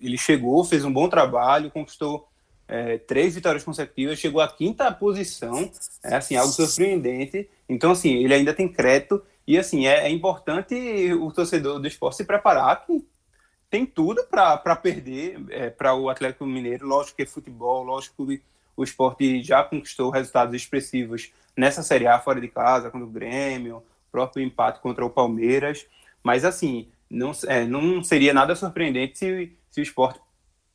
[0.00, 2.28] ele chegou, fez um bom trabalho, conquistou
[2.68, 5.70] é, três vitórias consecutivas, chegou à quinta posição,
[6.02, 7.48] é assim, algo surpreendente.
[7.68, 10.74] Então, assim, ele ainda tem crédito, e assim, é, é importante
[11.12, 13.04] o torcedor do esporte se preparar que
[13.68, 18.42] tem tudo para perder é, para o Atlético Mineiro, lógico que é futebol, lógico que
[18.76, 23.82] o esporte já conquistou resultados expressivos nessa Série A fora de casa, contra o Grêmio,
[24.10, 25.86] próprio empate contra o Palmeiras.
[26.22, 30.18] Mas, assim, não, é, não seria nada surpreendente se, se o esporte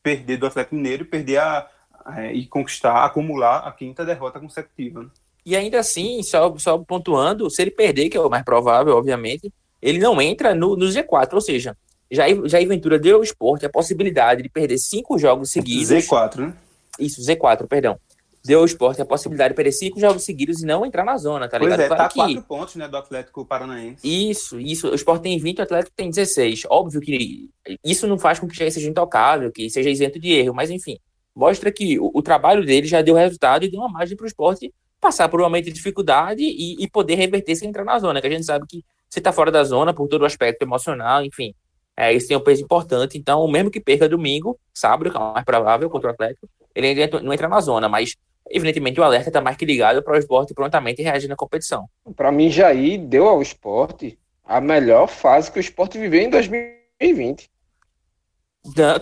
[0.04, 1.68] perder do Atlético Mineiro e perder a,
[2.16, 5.04] é, e conquistar, acumular a quinta derrota consecutiva.
[5.04, 5.10] Né?
[5.46, 9.52] E ainda assim, só, só pontuando, se ele perder, que é o mais provável, obviamente,
[9.82, 11.76] ele não entra no, no Z4, ou seja,
[12.10, 15.90] Jair, Jair Ventura deu ao esporte a possibilidade de perder cinco jogos seguidos.
[15.90, 16.54] Z4, né?
[17.00, 18.00] Isso, Z4, perdão.
[18.48, 21.50] Deu ao esporte a possibilidade de perder cinco jogos seguidos e não entrar na zona,
[21.50, 21.82] tá pois ligado?
[21.82, 22.16] É, claro tá que...
[22.16, 24.08] quatro pontos, né, do Atlético Paranaense.
[24.08, 24.90] Isso, isso.
[24.90, 26.64] O esporte tem 20, o Atlético tem 16.
[26.70, 27.50] Óbvio que
[27.84, 30.98] isso não faz com que seja intocável, que seja isento de erro, mas enfim,
[31.36, 34.28] mostra que o, o trabalho dele já deu resultado e deu uma margem para o
[34.28, 38.22] esporte passar por um momento de dificuldade e, e, poder reverter sem entrar na zona,
[38.22, 41.24] que a gente sabe que você está fora da zona por todo o aspecto emocional,
[41.24, 41.54] enfim.
[41.96, 45.34] É, isso tem um peso importante, então, mesmo que perca domingo, sábado, que é o
[45.34, 48.16] mais provável contra o Atlético, ele ainda não entra na zona, mas
[48.50, 51.90] evidentemente o alerta está mais que ligado para o esporte prontamente reagir na competição.
[52.16, 57.50] Para mim, Jair deu ao esporte a melhor fase que o esporte viveu em 2020.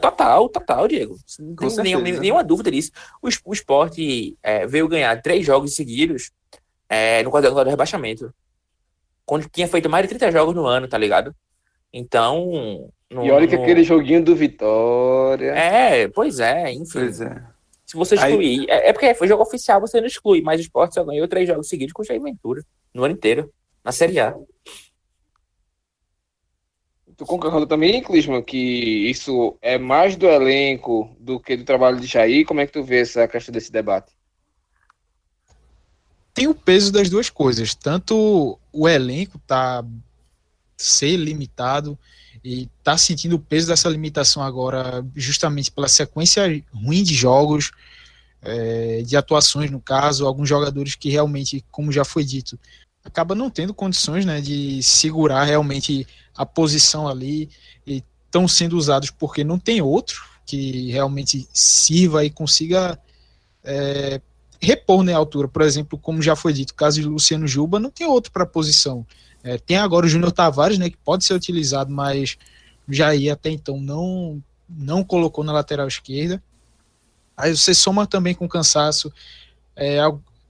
[0.02, 1.18] Total, total, Diego.
[1.40, 2.92] Não tem nenhuma, nenhuma, dúvida disso.
[3.22, 6.32] O, o esporte é, veio ganhar três jogos seguidos
[6.88, 8.34] é, no quadrangular do rebaixamento.
[9.26, 11.36] Quando tinha feito mais de 30 jogos no ano, tá ligado?
[11.92, 12.92] Então.
[13.10, 13.64] No, e olha que no...
[13.64, 15.52] aquele joguinho do Vitória.
[15.52, 17.00] É, pois é, enfim.
[17.00, 17.55] Pois é.
[17.86, 18.62] Se você excluir.
[18.62, 18.66] Aí...
[18.70, 21.48] É, é, porque foi jogo oficial, você não exclui, mas o esporte só ganhou três
[21.48, 22.64] jogos seguidos com o Jair Ventura.
[22.94, 23.54] No ano inteiro.
[23.84, 24.36] Na Série A.
[27.16, 28.58] Tu concorda também, Clisman, que
[29.10, 32.46] isso é mais do elenco do que do trabalho de Jair?
[32.46, 34.12] Como é que tu vê essa questão desse debate?
[36.34, 37.74] Tem o peso das duas coisas.
[37.74, 39.86] Tanto o elenco tá
[40.76, 41.98] ser limitado
[42.46, 47.72] e tá sentindo o peso dessa limitação agora, justamente pela sequência ruim de jogos,
[48.40, 52.60] é, de atuações no caso, alguns jogadores que realmente, como já foi dito,
[53.04, 56.06] acaba não tendo condições né, de segurar realmente
[56.38, 57.50] a posição ali
[57.86, 63.00] e estão sendo usados porque não tem outro que realmente sirva e consiga
[63.64, 64.22] é,
[64.62, 65.48] repor né, a altura.
[65.48, 68.48] Por exemplo, como já foi dito, caso de Luciano Juba, não tem outro para a
[68.48, 69.04] posição.
[69.46, 72.36] É, tem agora o Júnior Tavares, né, que pode ser utilizado, mas
[72.90, 76.42] Jair até então não, não colocou na lateral esquerda.
[77.38, 79.14] Aí você soma também com cansaço
[79.76, 80.00] é,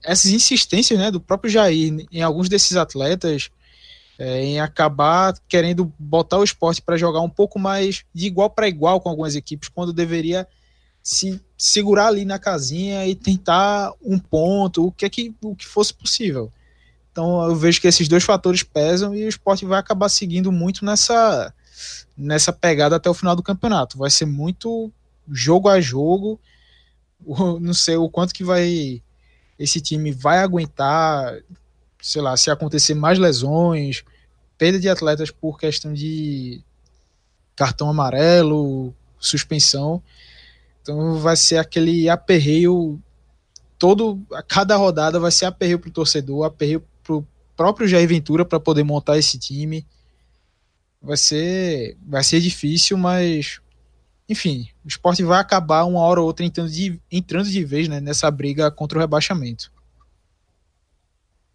[0.02, 3.50] essas insistências né, do próprio Jair em alguns desses atletas
[4.18, 8.66] é, em acabar querendo botar o esporte para jogar um pouco mais de igual para
[8.66, 10.48] igual com algumas equipes, quando deveria
[11.02, 15.66] se segurar ali na casinha e tentar um ponto, o que é que, o que
[15.66, 16.50] fosse possível.
[17.16, 20.84] Então eu vejo que esses dois fatores pesam e o esporte vai acabar seguindo muito
[20.84, 21.50] nessa,
[22.14, 23.96] nessa pegada até o final do campeonato.
[23.96, 24.92] Vai ser muito
[25.26, 26.38] jogo a jogo.
[27.58, 29.02] Não sei o quanto que vai
[29.58, 31.38] esse time vai aguentar,
[32.02, 34.04] sei lá, se acontecer mais lesões,
[34.58, 36.62] perda de atletas por questão de
[37.56, 40.02] cartão amarelo, suspensão.
[40.82, 43.00] Então vai ser aquele aperreio
[43.78, 46.84] todo, a cada rodada vai ser aperreio pro torcedor, aperreio
[47.56, 49.86] próprio Jair Ventura para poder montar esse time.
[51.00, 53.60] Vai ser vai ser difícil, mas
[54.28, 58.00] enfim, o esporte vai acabar uma hora ou outra entrando de, entrando de vez né,
[58.00, 59.72] nessa briga contra o rebaixamento.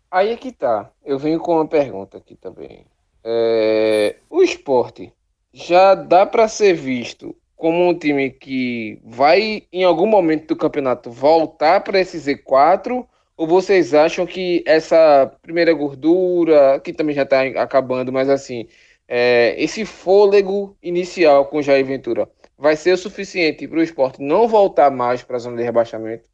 [0.10, 0.90] Aí é que tá.
[1.06, 2.86] Eu venho com uma pergunta aqui também.
[3.24, 5.14] É, o esporte
[5.54, 11.12] já dá para ser visto como um time que vai, em algum momento do campeonato,
[11.12, 13.06] voltar para esse Z4?
[13.42, 18.68] Ou vocês acham que essa primeira gordura, que também já está acabando, mas assim,
[19.08, 24.22] é, esse fôlego inicial com o Jair Ventura vai ser o suficiente para o esporte
[24.22, 26.30] não voltar mais para a zona de rebaixamento?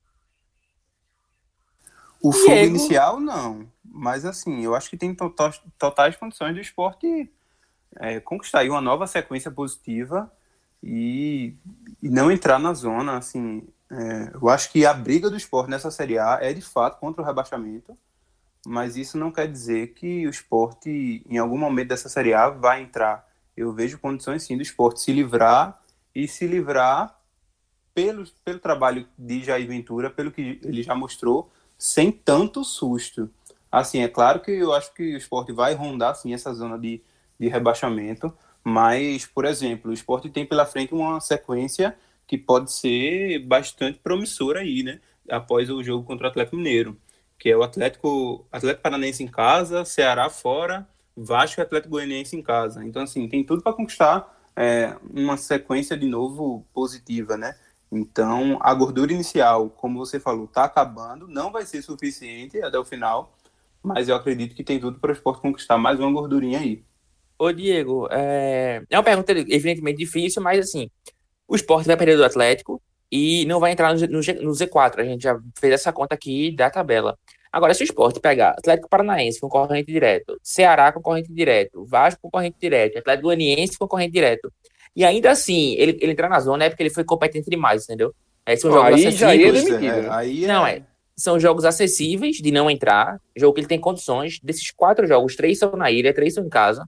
[2.21, 2.75] O fogo Diego.
[2.75, 3.71] inicial, não.
[3.85, 7.31] Mas assim, eu acho que tem totais, totais condições do esporte
[8.01, 10.29] é, conquistar uma nova sequência positiva
[10.83, 11.55] e,
[12.03, 13.15] e, não entrar na zona.
[13.15, 16.99] Assim, é, eu acho que a briga do esporte nessa Série A é de fato
[16.99, 17.97] contra o rebaixamento,
[18.65, 22.81] mas isso não quer dizer que o esporte, em algum momento dessa Série A, vai
[22.81, 23.25] entrar.
[23.55, 25.81] Eu vejo condições sim do esporte se livrar
[26.13, 27.17] e se livrar
[27.93, 33.29] pelo, pelo trabalho de Jair Ventura, pelo que ele já mostrou, sem tanto susto.
[33.71, 37.01] Assim, é claro que eu acho que o esporte vai rondar sim essa zona de,
[37.39, 38.33] de rebaixamento,
[38.63, 41.97] mas, por exemplo, o esporte tem pela frente uma sequência
[42.27, 44.99] que pode ser bastante promissora aí, né?
[45.29, 46.97] Após o jogo contra o Atlético Mineiro,
[47.39, 52.41] que é o Atlético, Atlético Paranaense em casa, Ceará fora, Vasco e Atlético Goianiense em
[52.41, 52.85] casa.
[52.85, 57.55] Então, assim, tem tudo para conquistar é, uma sequência de novo positiva, né?
[57.91, 62.83] Então, a gordura inicial, como você falou, está acabando, não vai ser suficiente até o
[62.83, 63.37] final,
[63.81, 66.83] mas eu acredito que tem tudo para o esporte conquistar mais uma gordurinha aí.
[67.39, 70.89] Ô, Diego, é, é uma pergunta evidentemente difícil, mas assim,
[71.47, 72.81] o esporte vai perder do Atlético
[73.11, 74.99] e não vai entrar no, no, no Z4.
[74.99, 77.17] A gente já fez essa conta aqui da tabela.
[77.51, 82.97] Agora, se o esporte pegar Atlético Paranaense, concorrente direto, Ceará, concorrente direto, Vasco, concorrente direto,
[82.97, 84.51] Atlético Goianiense, concorrente direto,
[84.95, 88.13] e ainda assim, ele, ele entrar na zona é porque ele foi competente demais, entendeu?
[88.45, 89.85] Aí são jogos aí já ia demitido.
[89.85, 90.47] É, aí é...
[90.47, 90.81] Não, é.
[91.15, 94.39] São jogos acessíveis de não entrar, jogo que ele tem condições.
[94.41, 96.87] Desses quatro jogos, três são na ilha, três são em casa.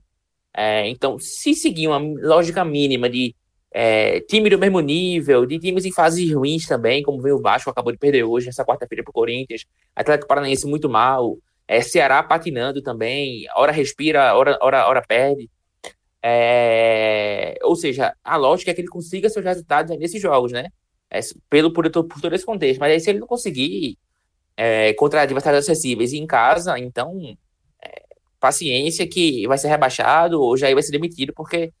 [0.56, 3.34] É, então, se seguir uma lógica mínima de
[3.72, 7.70] é, time do mesmo nível, de times em fases ruins também, como veio o Vasco,
[7.70, 9.64] acabou de perder hoje, nessa quarta-feira para o Corinthians,
[9.94, 15.48] Atlético Paranaense muito mal, é, Ceará patinando também, hora respira, hora, hora, hora perde.
[16.22, 20.66] É, ou seja, a lógica é que ele consiga seus resultados nesses jogos, né?
[21.08, 22.80] É, pelo, por, por todo esse contexto.
[22.80, 23.96] Mas aí, se ele não conseguir
[24.56, 27.36] é, contra adversários acessíveis e em casa, então
[27.82, 28.02] é,
[28.38, 31.72] paciência que vai ser rebaixado ou já vai ser demitido, porque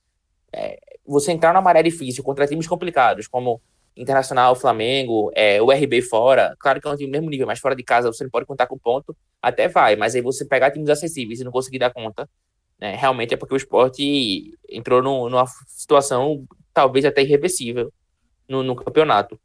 [0.52, 3.60] é, você entrar na maré difícil contra times complicados, como
[3.96, 7.58] Internacional, Flamengo, é, o RB fora, claro que é um time do mesmo nível, mas
[7.58, 10.70] fora de casa você não pode contar com ponto, até vai, mas aí você pegar
[10.70, 12.28] times acessíveis e não conseguir dar conta,
[12.80, 17.92] né, realmente é porque o esporte entrou no, numa situação talvez até irreversível
[18.48, 19.38] no, no campeonato.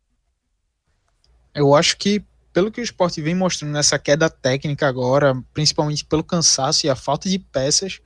[1.54, 2.24] Eu acho que
[2.54, 6.96] pelo que o esporte vem mostrando nessa queda técnica agora, principalmente pelo cansaço e a
[6.96, 8.00] falta de peças,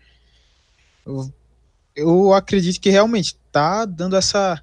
[1.95, 4.61] eu, acredito que realmente está dando essa,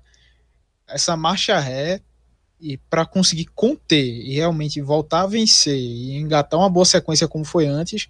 [0.89, 2.01] essa marcha ré
[2.61, 7.44] e para conseguir conter e realmente voltar a vencer e engatar uma boa sequência como
[7.44, 8.09] foi antes,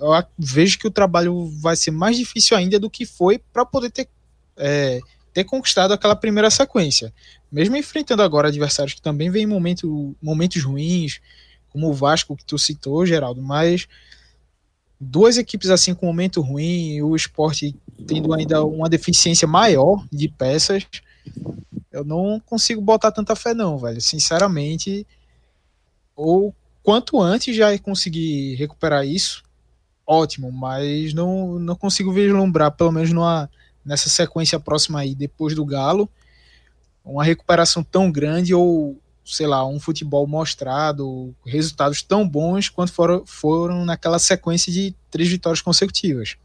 [0.00, 3.90] eu vejo que o trabalho vai ser mais difícil ainda do que foi para poder
[3.90, 4.08] ter,
[4.56, 5.00] é,
[5.32, 7.12] ter conquistado aquela primeira sequência.
[7.50, 11.20] Mesmo enfrentando agora adversários que também vêm momento, momentos ruins,
[11.68, 13.86] como o Vasco que tu citou, Geraldo, mas
[15.00, 17.74] duas equipes assim com momento ruim, o esporte
[18.06, 20.86] tendo ainda uma deficiência maior de peças,
[21.92, 24.00] eu não consigo botar tanta fé não, velho.
[24.00, 25.06] Sinceramente,
[26.16, 29.42] ou quanto antes já conseguir recuperar isso,
[30.06, 33.48] ótimo, mas não, não consigo vislumbrar, pelo menos numa,
[33.84, 36.10] nessa sequência próxima aí, depois do Galo,
[37.04, 43.24] uma recuperação tão grande ou, sei lá, um futebol mostrado, resultados tão bons quanto foram,
[43.26, 46.36] foram naquela sequência de três vitórias consecutivas.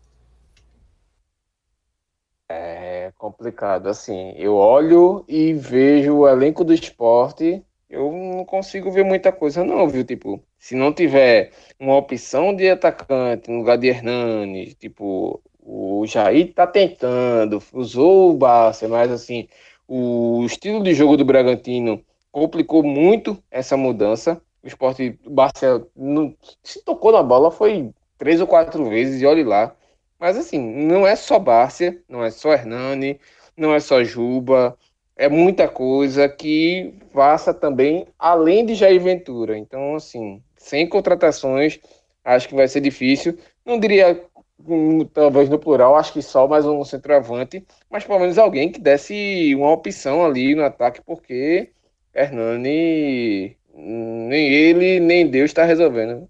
[2.50, 3.88] É complicado.
[3.88, 9.64] Assim, eu olho e vejo o elenco do esporte, eu não consigo ver muita coisa,
[9.64, 10.04] não, viu?
[10.04, 16.54] Tipo, se não tiver uma opção de atacante no lugar de Hernani, tipo, o Jair
[16.54, 19.48] tá tentando, usou o Barça, mas assim,
[19.88, 24.42] o estilo de jogo do Bragantino complicou muito essa mudança.
[24.64, 29.26] O esporte, o Barça não, se tocou na bola, foi três ou quatro vezes, e
[29.26, 29.76] olhe lá.
[30.20, 33.20] Mas assim, não é só Bárcia, não é só Hernani,
[33.56, 34.78] não é só Juba,
[35.16, 39.58] é muita coisa que passa também além de Jair Ventura.
[39.58, 41.80] Então, assim, sem contratações,
[42.24, 43.38] acho que vai ser difícil.
[43.66, 44.22] Não diria,
[44.66, 48.80] hum, talvez no plural, acho que só mais um centroavante, mas pelo menos alguém que
[48.80, 51.72] desse uma opção ali no ataque, porque
[52.14, 56.30] Hernani, nem ele, nem Deus está resolvendo.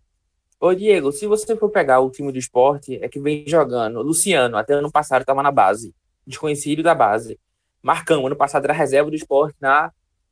[0.59, 4.01] Ô, Diego, se você for pegar o time do esporte, é que vem jogando.
[4.01, 5.93] Luciano, até ano passado, estava na base.
[6.27, 7.39] Desconhecido da base.
[7.81, 9.89] Marcão, ano passado era reserva do esporte na,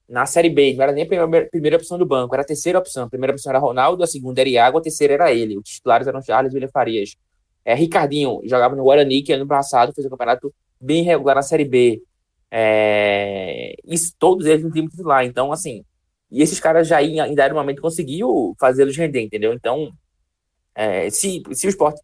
[0.07, 0.73] na Série B.
[0.73, 3.05] Não era nem a primeira, primeira opção do banco, era a terceira opção.
[3.05, 5.57] A primeira opção era Ronaldo, a segunda era Iago, a terceira era ele.
[5.57, 7.15] Os titulares eram Charles William Farias.
[7.63, 11.65] É, Ricardinho jogava no Guarani, que ano passado fez um campeonato bem regular na Série
[11.65, 12.01] B.
[12.51, 15.25] É, isso, todos eles no time titular.
[15.25, 15.83] Então, assim,
[16.31, 19.53] e esses caras já em, em dado momento conseguiu fazê-los render, entendeu?
[19.53, 19.91] Então,
[20.75, 22.01] é, se, se o esporte.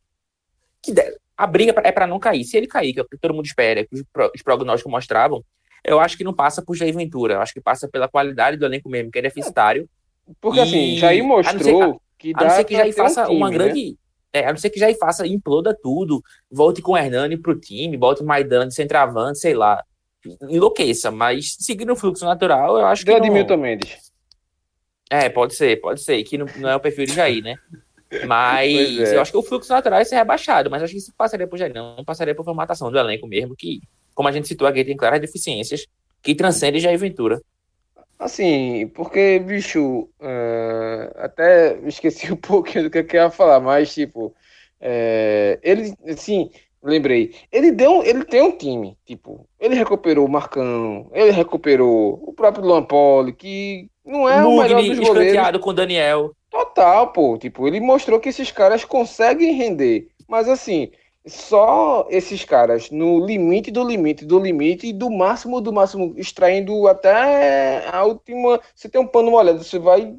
[0.82, 2.44] Que der, a briga é para não cair.
[2.44, 4.04] Se ele cair, que é o que todo mundo espera, que os,
[4.36, 5.44] os prognósticos mostravam,
[5.84, 7.36] eu acho que não passa por Jair Ventura.
[7.36, 9.90] Eu acho que passa pela qualidade do elenco mesmo, que é deficitário.
[10.40, 12.40] Porque assim, e, assim, Jair mostrou que, dá.
[12.40, 13.58] A não ser que Jair faça um time, uma né?
[13.58, 13.98] grande.
[14.32, 17.98] É, a não ser que Jair faça, imploda tudo, volte com o Hernani pro time,
[17.98, 19.84] volte o Maidan de centroavante, sei lá.
[20.50, 23.12] Enlouqueça, mas seguindo o fluxo natural, eu acho que.
[23.12, 24.12] Admilton Mendes.
[25.10, 27.56] É, pode ser, pode ser, que não, não é o perfil de Jair, né?
[28.28, 29.16] Mas é.
[29.16, 31.58] eu acho que o fluxo natural é ser rebaixado, mas acho que isso passaria por
[31.58, 33.82] Jair, não passaria por formatação do elenco mesmo, que,
[34.14, 35.88] como a gente citou aqui, tem claras deficiências
[36.22, 37.42] que transcendem Jair Ventura.
[38.20, 44.34] Assim, porque, bicho, uh, até esqueci um pouquinho do que eu ia falar, mas, tipo,
[44.80, 46.52] é, ele, assim,
[46.84, 52.34] lembrei, ele deu, ele tem um time, tipo, ele recuperou o Marcão, ele recuperou o
[52.34, 55.62] próprio Luan Poli, que não é Mugni, o melhor dos goleiros.
[55.62, 56.32] com o Daniel.
[56.52, 57.38] Total, pô.
[57.38, 60.08] Tipo, ele mostrou que esses caras conseguem render.
[60.28, 60.92] Mas assim,
[61.26, 66.88] só esses caras no limite do limite do limite e do máximo do máximo, extraindo
[66.88, 68.60] até a última.
[68.76, 70.14] Você tem um pano molhado, você vai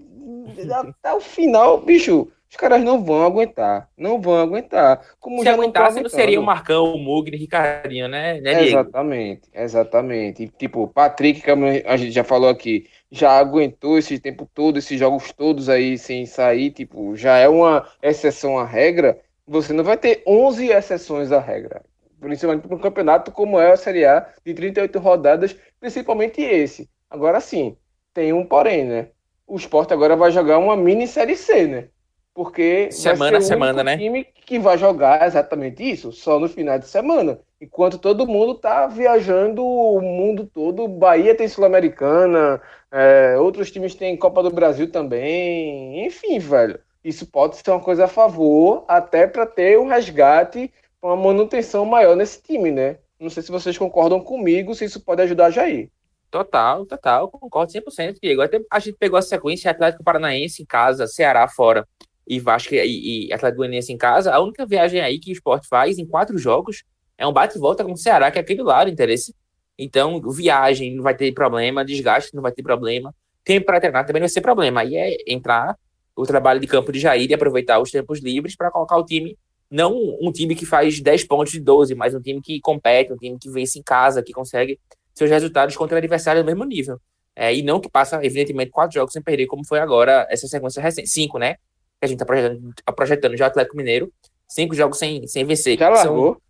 [0.73, 2.29] até o final, bicho.
[2.55, 3.89] Os caras não vão aguentar.
[3.99, 5.01] Não vão aguentar.
[5.19, 8.41] Como Se já aguentasse, não, seria o Marcão, o Mugni, Ricardinho, né?
[8.41, 10.45] né exatamente, exatamente.
[10.45, 14.97] E, tipo, Patrick, que a gente já falou aqui, já aguentou esse tempo todo, esses
[14.97, 19.97] jogos todos aí sem sair, tipo, já é uma exceção à regra, você não vai
[19.97, 21.83] ter 11 exceções à regra.
[22.21, 26.89] Principalmente para um campeonato como é a Série A, de 38 rodadas, principalmente esse.
[27.11, 27.77] Agora sim,
[28.13, 29.09] tem um porém, né?
[29.47, 31.89] O esporte agora vai jogar uma mini Série C, né?
[32.35, 33.97] Porque semana a semana, né?
[33.97, 37.39] time que vai jogar exatamente isso, só no final de semana.
[37.61, 42.61] Enquanto todo mundo tá viajando o mundo todo, Bahia tem Sul-Americana,
[42.91, 46.05] é, outros times têm Copa do Brasil também.
[46.05, 51.17] Enfim, velho, isso pode ser uma coisa a favor, até para ter um resgate, uma
[51.17, 52.97] manutenção maior nesse time, né?
[53.21, 55.89] Não sei se vocês concordam comigo, se isso pode ajudar a Jair.
[56.35, 58.43] Total, total, concordo 100%, Diego.
[58.43, 61.87] Até a gente pegou a sequência Atlético Paranaense em casa, Ceará fora
[62.27, 64.35] e Vasco e, e Atlético Goianiense em casa.
[64.35, 66.83] A única viagem aí que o esporte faz em quatro jogos
[67.17, 69.33] é um bate volta com o Ceará, que é aquele lado, interesse.
[69.79, 73.15] Então, viagem não vai ter problema, desgaste não vai ter problema.
[73.45, 74.81] Tempo para treinar também não vai ser problema.
[74.81, 75.79] Aí é entrar
[76.17, 79.39] o trabalho de campo de Jair e aproveitar os tempos livres para colocar o time,
[79.71, 83.17] não um time que faz 10 pontos de 12, mas um time que compete, um
[83.17, 84.81] time que vence em casa, que consegue
[85.15, 87.01] seus resultados contra adversários do mesmo nível.
[87.37, 90.81] É, e não que passa, evidentemente, quatro jogos sem perder, como foi agora essa sequência
[90.81, 91.09] recente.
[91.09, 91.55] Cinco, né?
[92.01, 94.13] Que a gente está projetando, tá projetando já o Atlético Mineiro.
[94.49, 95.79] Cinco jogos sem, sem vencer.
[95.79, 96.33] Já largou?
[96.33, 96.43] São,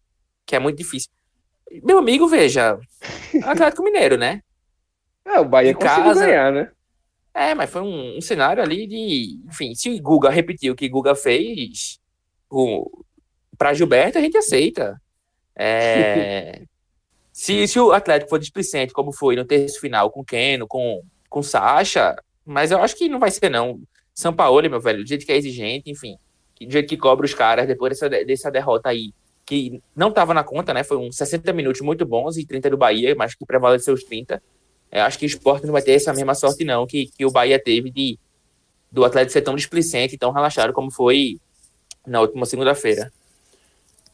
[0.44, 1.10] que é muito difícil.
[1.82, 2.78] Meu amigo, veja,
[3.44, 4.42] Atlético Mineiro, né?
[5.24, 6.70] É, o Bahia conseguiu ganhar, né?
[7.32, 9.40] É, mas foi um, um, cenário ali de.
[9.46, 11.98] Enfim, se o Guga repetiu o que Guga fez
[13.58, 15.00] para Gilberto, a gente aceita.
[15.56, 16.62] É,
[17.34, 21.42] se, se o Atlético for displicente, como foi no terço final com Keno, com, com
[21.42, 22.14] Sacha,
[22.46, 23.80] mas eu acho que não vai ser, não.
[24.14, 26.16] São Paulo, meu velho, do jeito que é exigente, enfim,
[26.60, 29.12] do jeito que cobra os caras depois dessa, dessa derrota aí
[29.44, 30.84] que não estava na conta, né?
[30.84, 34.40] Foi uns 60 minutos muito bons e 30 do Bahia, mas que prevaleceu os 30.
[34.92, 37.32] Eu acho que o esporte não vai ter essa mesma sorte, não, que, que o
[37.32, 38.16] Bahia teve de
[38.92, 41.40] do Atlético ser tão displicente e tão relaxado como foi
[42.06, 43.12] na última segunda-feira.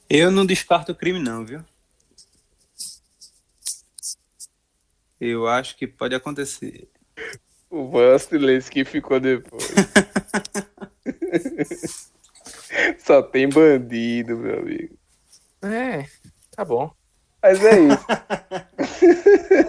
[0.09, 1.63] Eu não descarto o crime, não, viu?
[5.21, 6.89] Eu acho que pode acontecer.
[7.69, 9.63] O maior silêncio que ficou depois.
[12.99, 14.97] Só tem bandido, meu amigo.
[15.63, 16.07] É,
[16.57, 16.91] tá bom.
[17.43, 18.07] Mas é isso.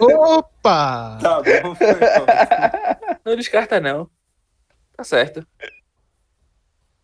[0.00, 1.18] Opa!
[1.20, 2.26] Tá bom, foi ótimo.
[3.24, 4.08] Não descarta, não.
[4.96, 5.46] Tá certo.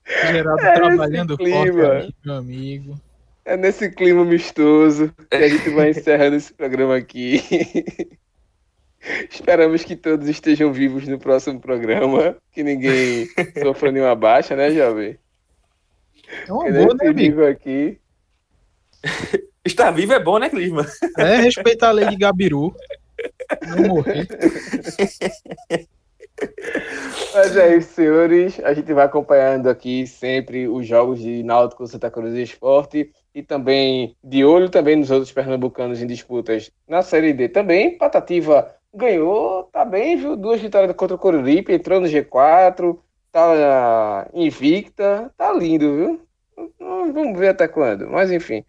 [0.06, 1.66] Geraldo É trabalhando clima.
[1.66, 3.00] forte meu amigo.
[3.44, 7.42] É nesse clima mistoso que a gente vai encerrando esse programa aqui.
[9.30, 12.36] Esperamos que todos estejam vivos no próximo programa.
[12.52, 13.28] Que ninguém
[13.62, 15.18] sofra nenhuma baixa, né, jovem?
[16.46, 17.44] É uma Que boa, né, amigo?
[17.44, 17.98] aqui.
[19.64, 20.86] Estar vivo é bom, né, Clisma?
[21.18, 22.74] É respeitar a lei de Gabiru.
[23.66, 24.26] Não morrer.
[27.34, 28.60] Mas é isso, senhores.
[28.60, 33.42] A gente vai acompanhando aqui sempre os jogos de Náutico, Santa Cruz e Esporte e
[33.42, 37.98] também de olho também nos outros pernambucanos em disputas na Série D também.
[37.98, 40.36] Patativa ganhou, tá bem, viu?
[40.36, 42.98] Duas vitórias contra o Coruripe, entrou no G4,
[43.32, 46.20] tá invicta, tá lindo, viu?
[46.78, 48.64] Vamos ver até quando, mas enfim.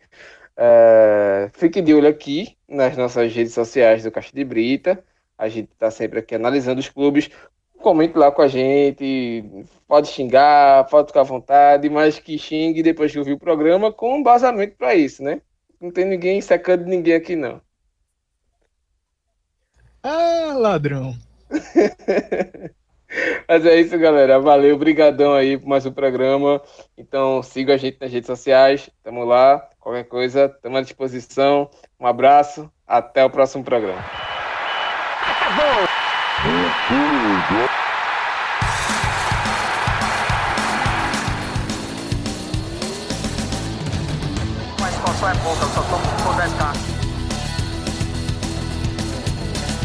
[0.56, 5.04] É, fique de olho aqui nas nossas redes sociais do Caixa de Brita.
[5.38, 7.30] A gente tá sempre aqui analisando os clubes
[7.80, 9.44] comente lá com a gente,
[9.88, 14.14] pode xingar, pode ficar à vontade, mas que xingue depois que ouvir o programa com
[14.14, 15.42] um embasamento para isso, né?
[15.80, 17.62] Não tem ninguém secando ninguém aqui, não.
[20.04, 21.16] Ah, ladrão.
[23.48, 24.40] Mas é isso, galera.
[24.40, 26.62] Valeu, brigadão aí por mais um programa.
[26.98, 29.68] Então, siga a gente nas redes sociais, tamo lá.
[29.80, 31.70] Qualquer coisa, tamo à disposição.
[32.00, 34.04] Um abraço, até o próximo programa.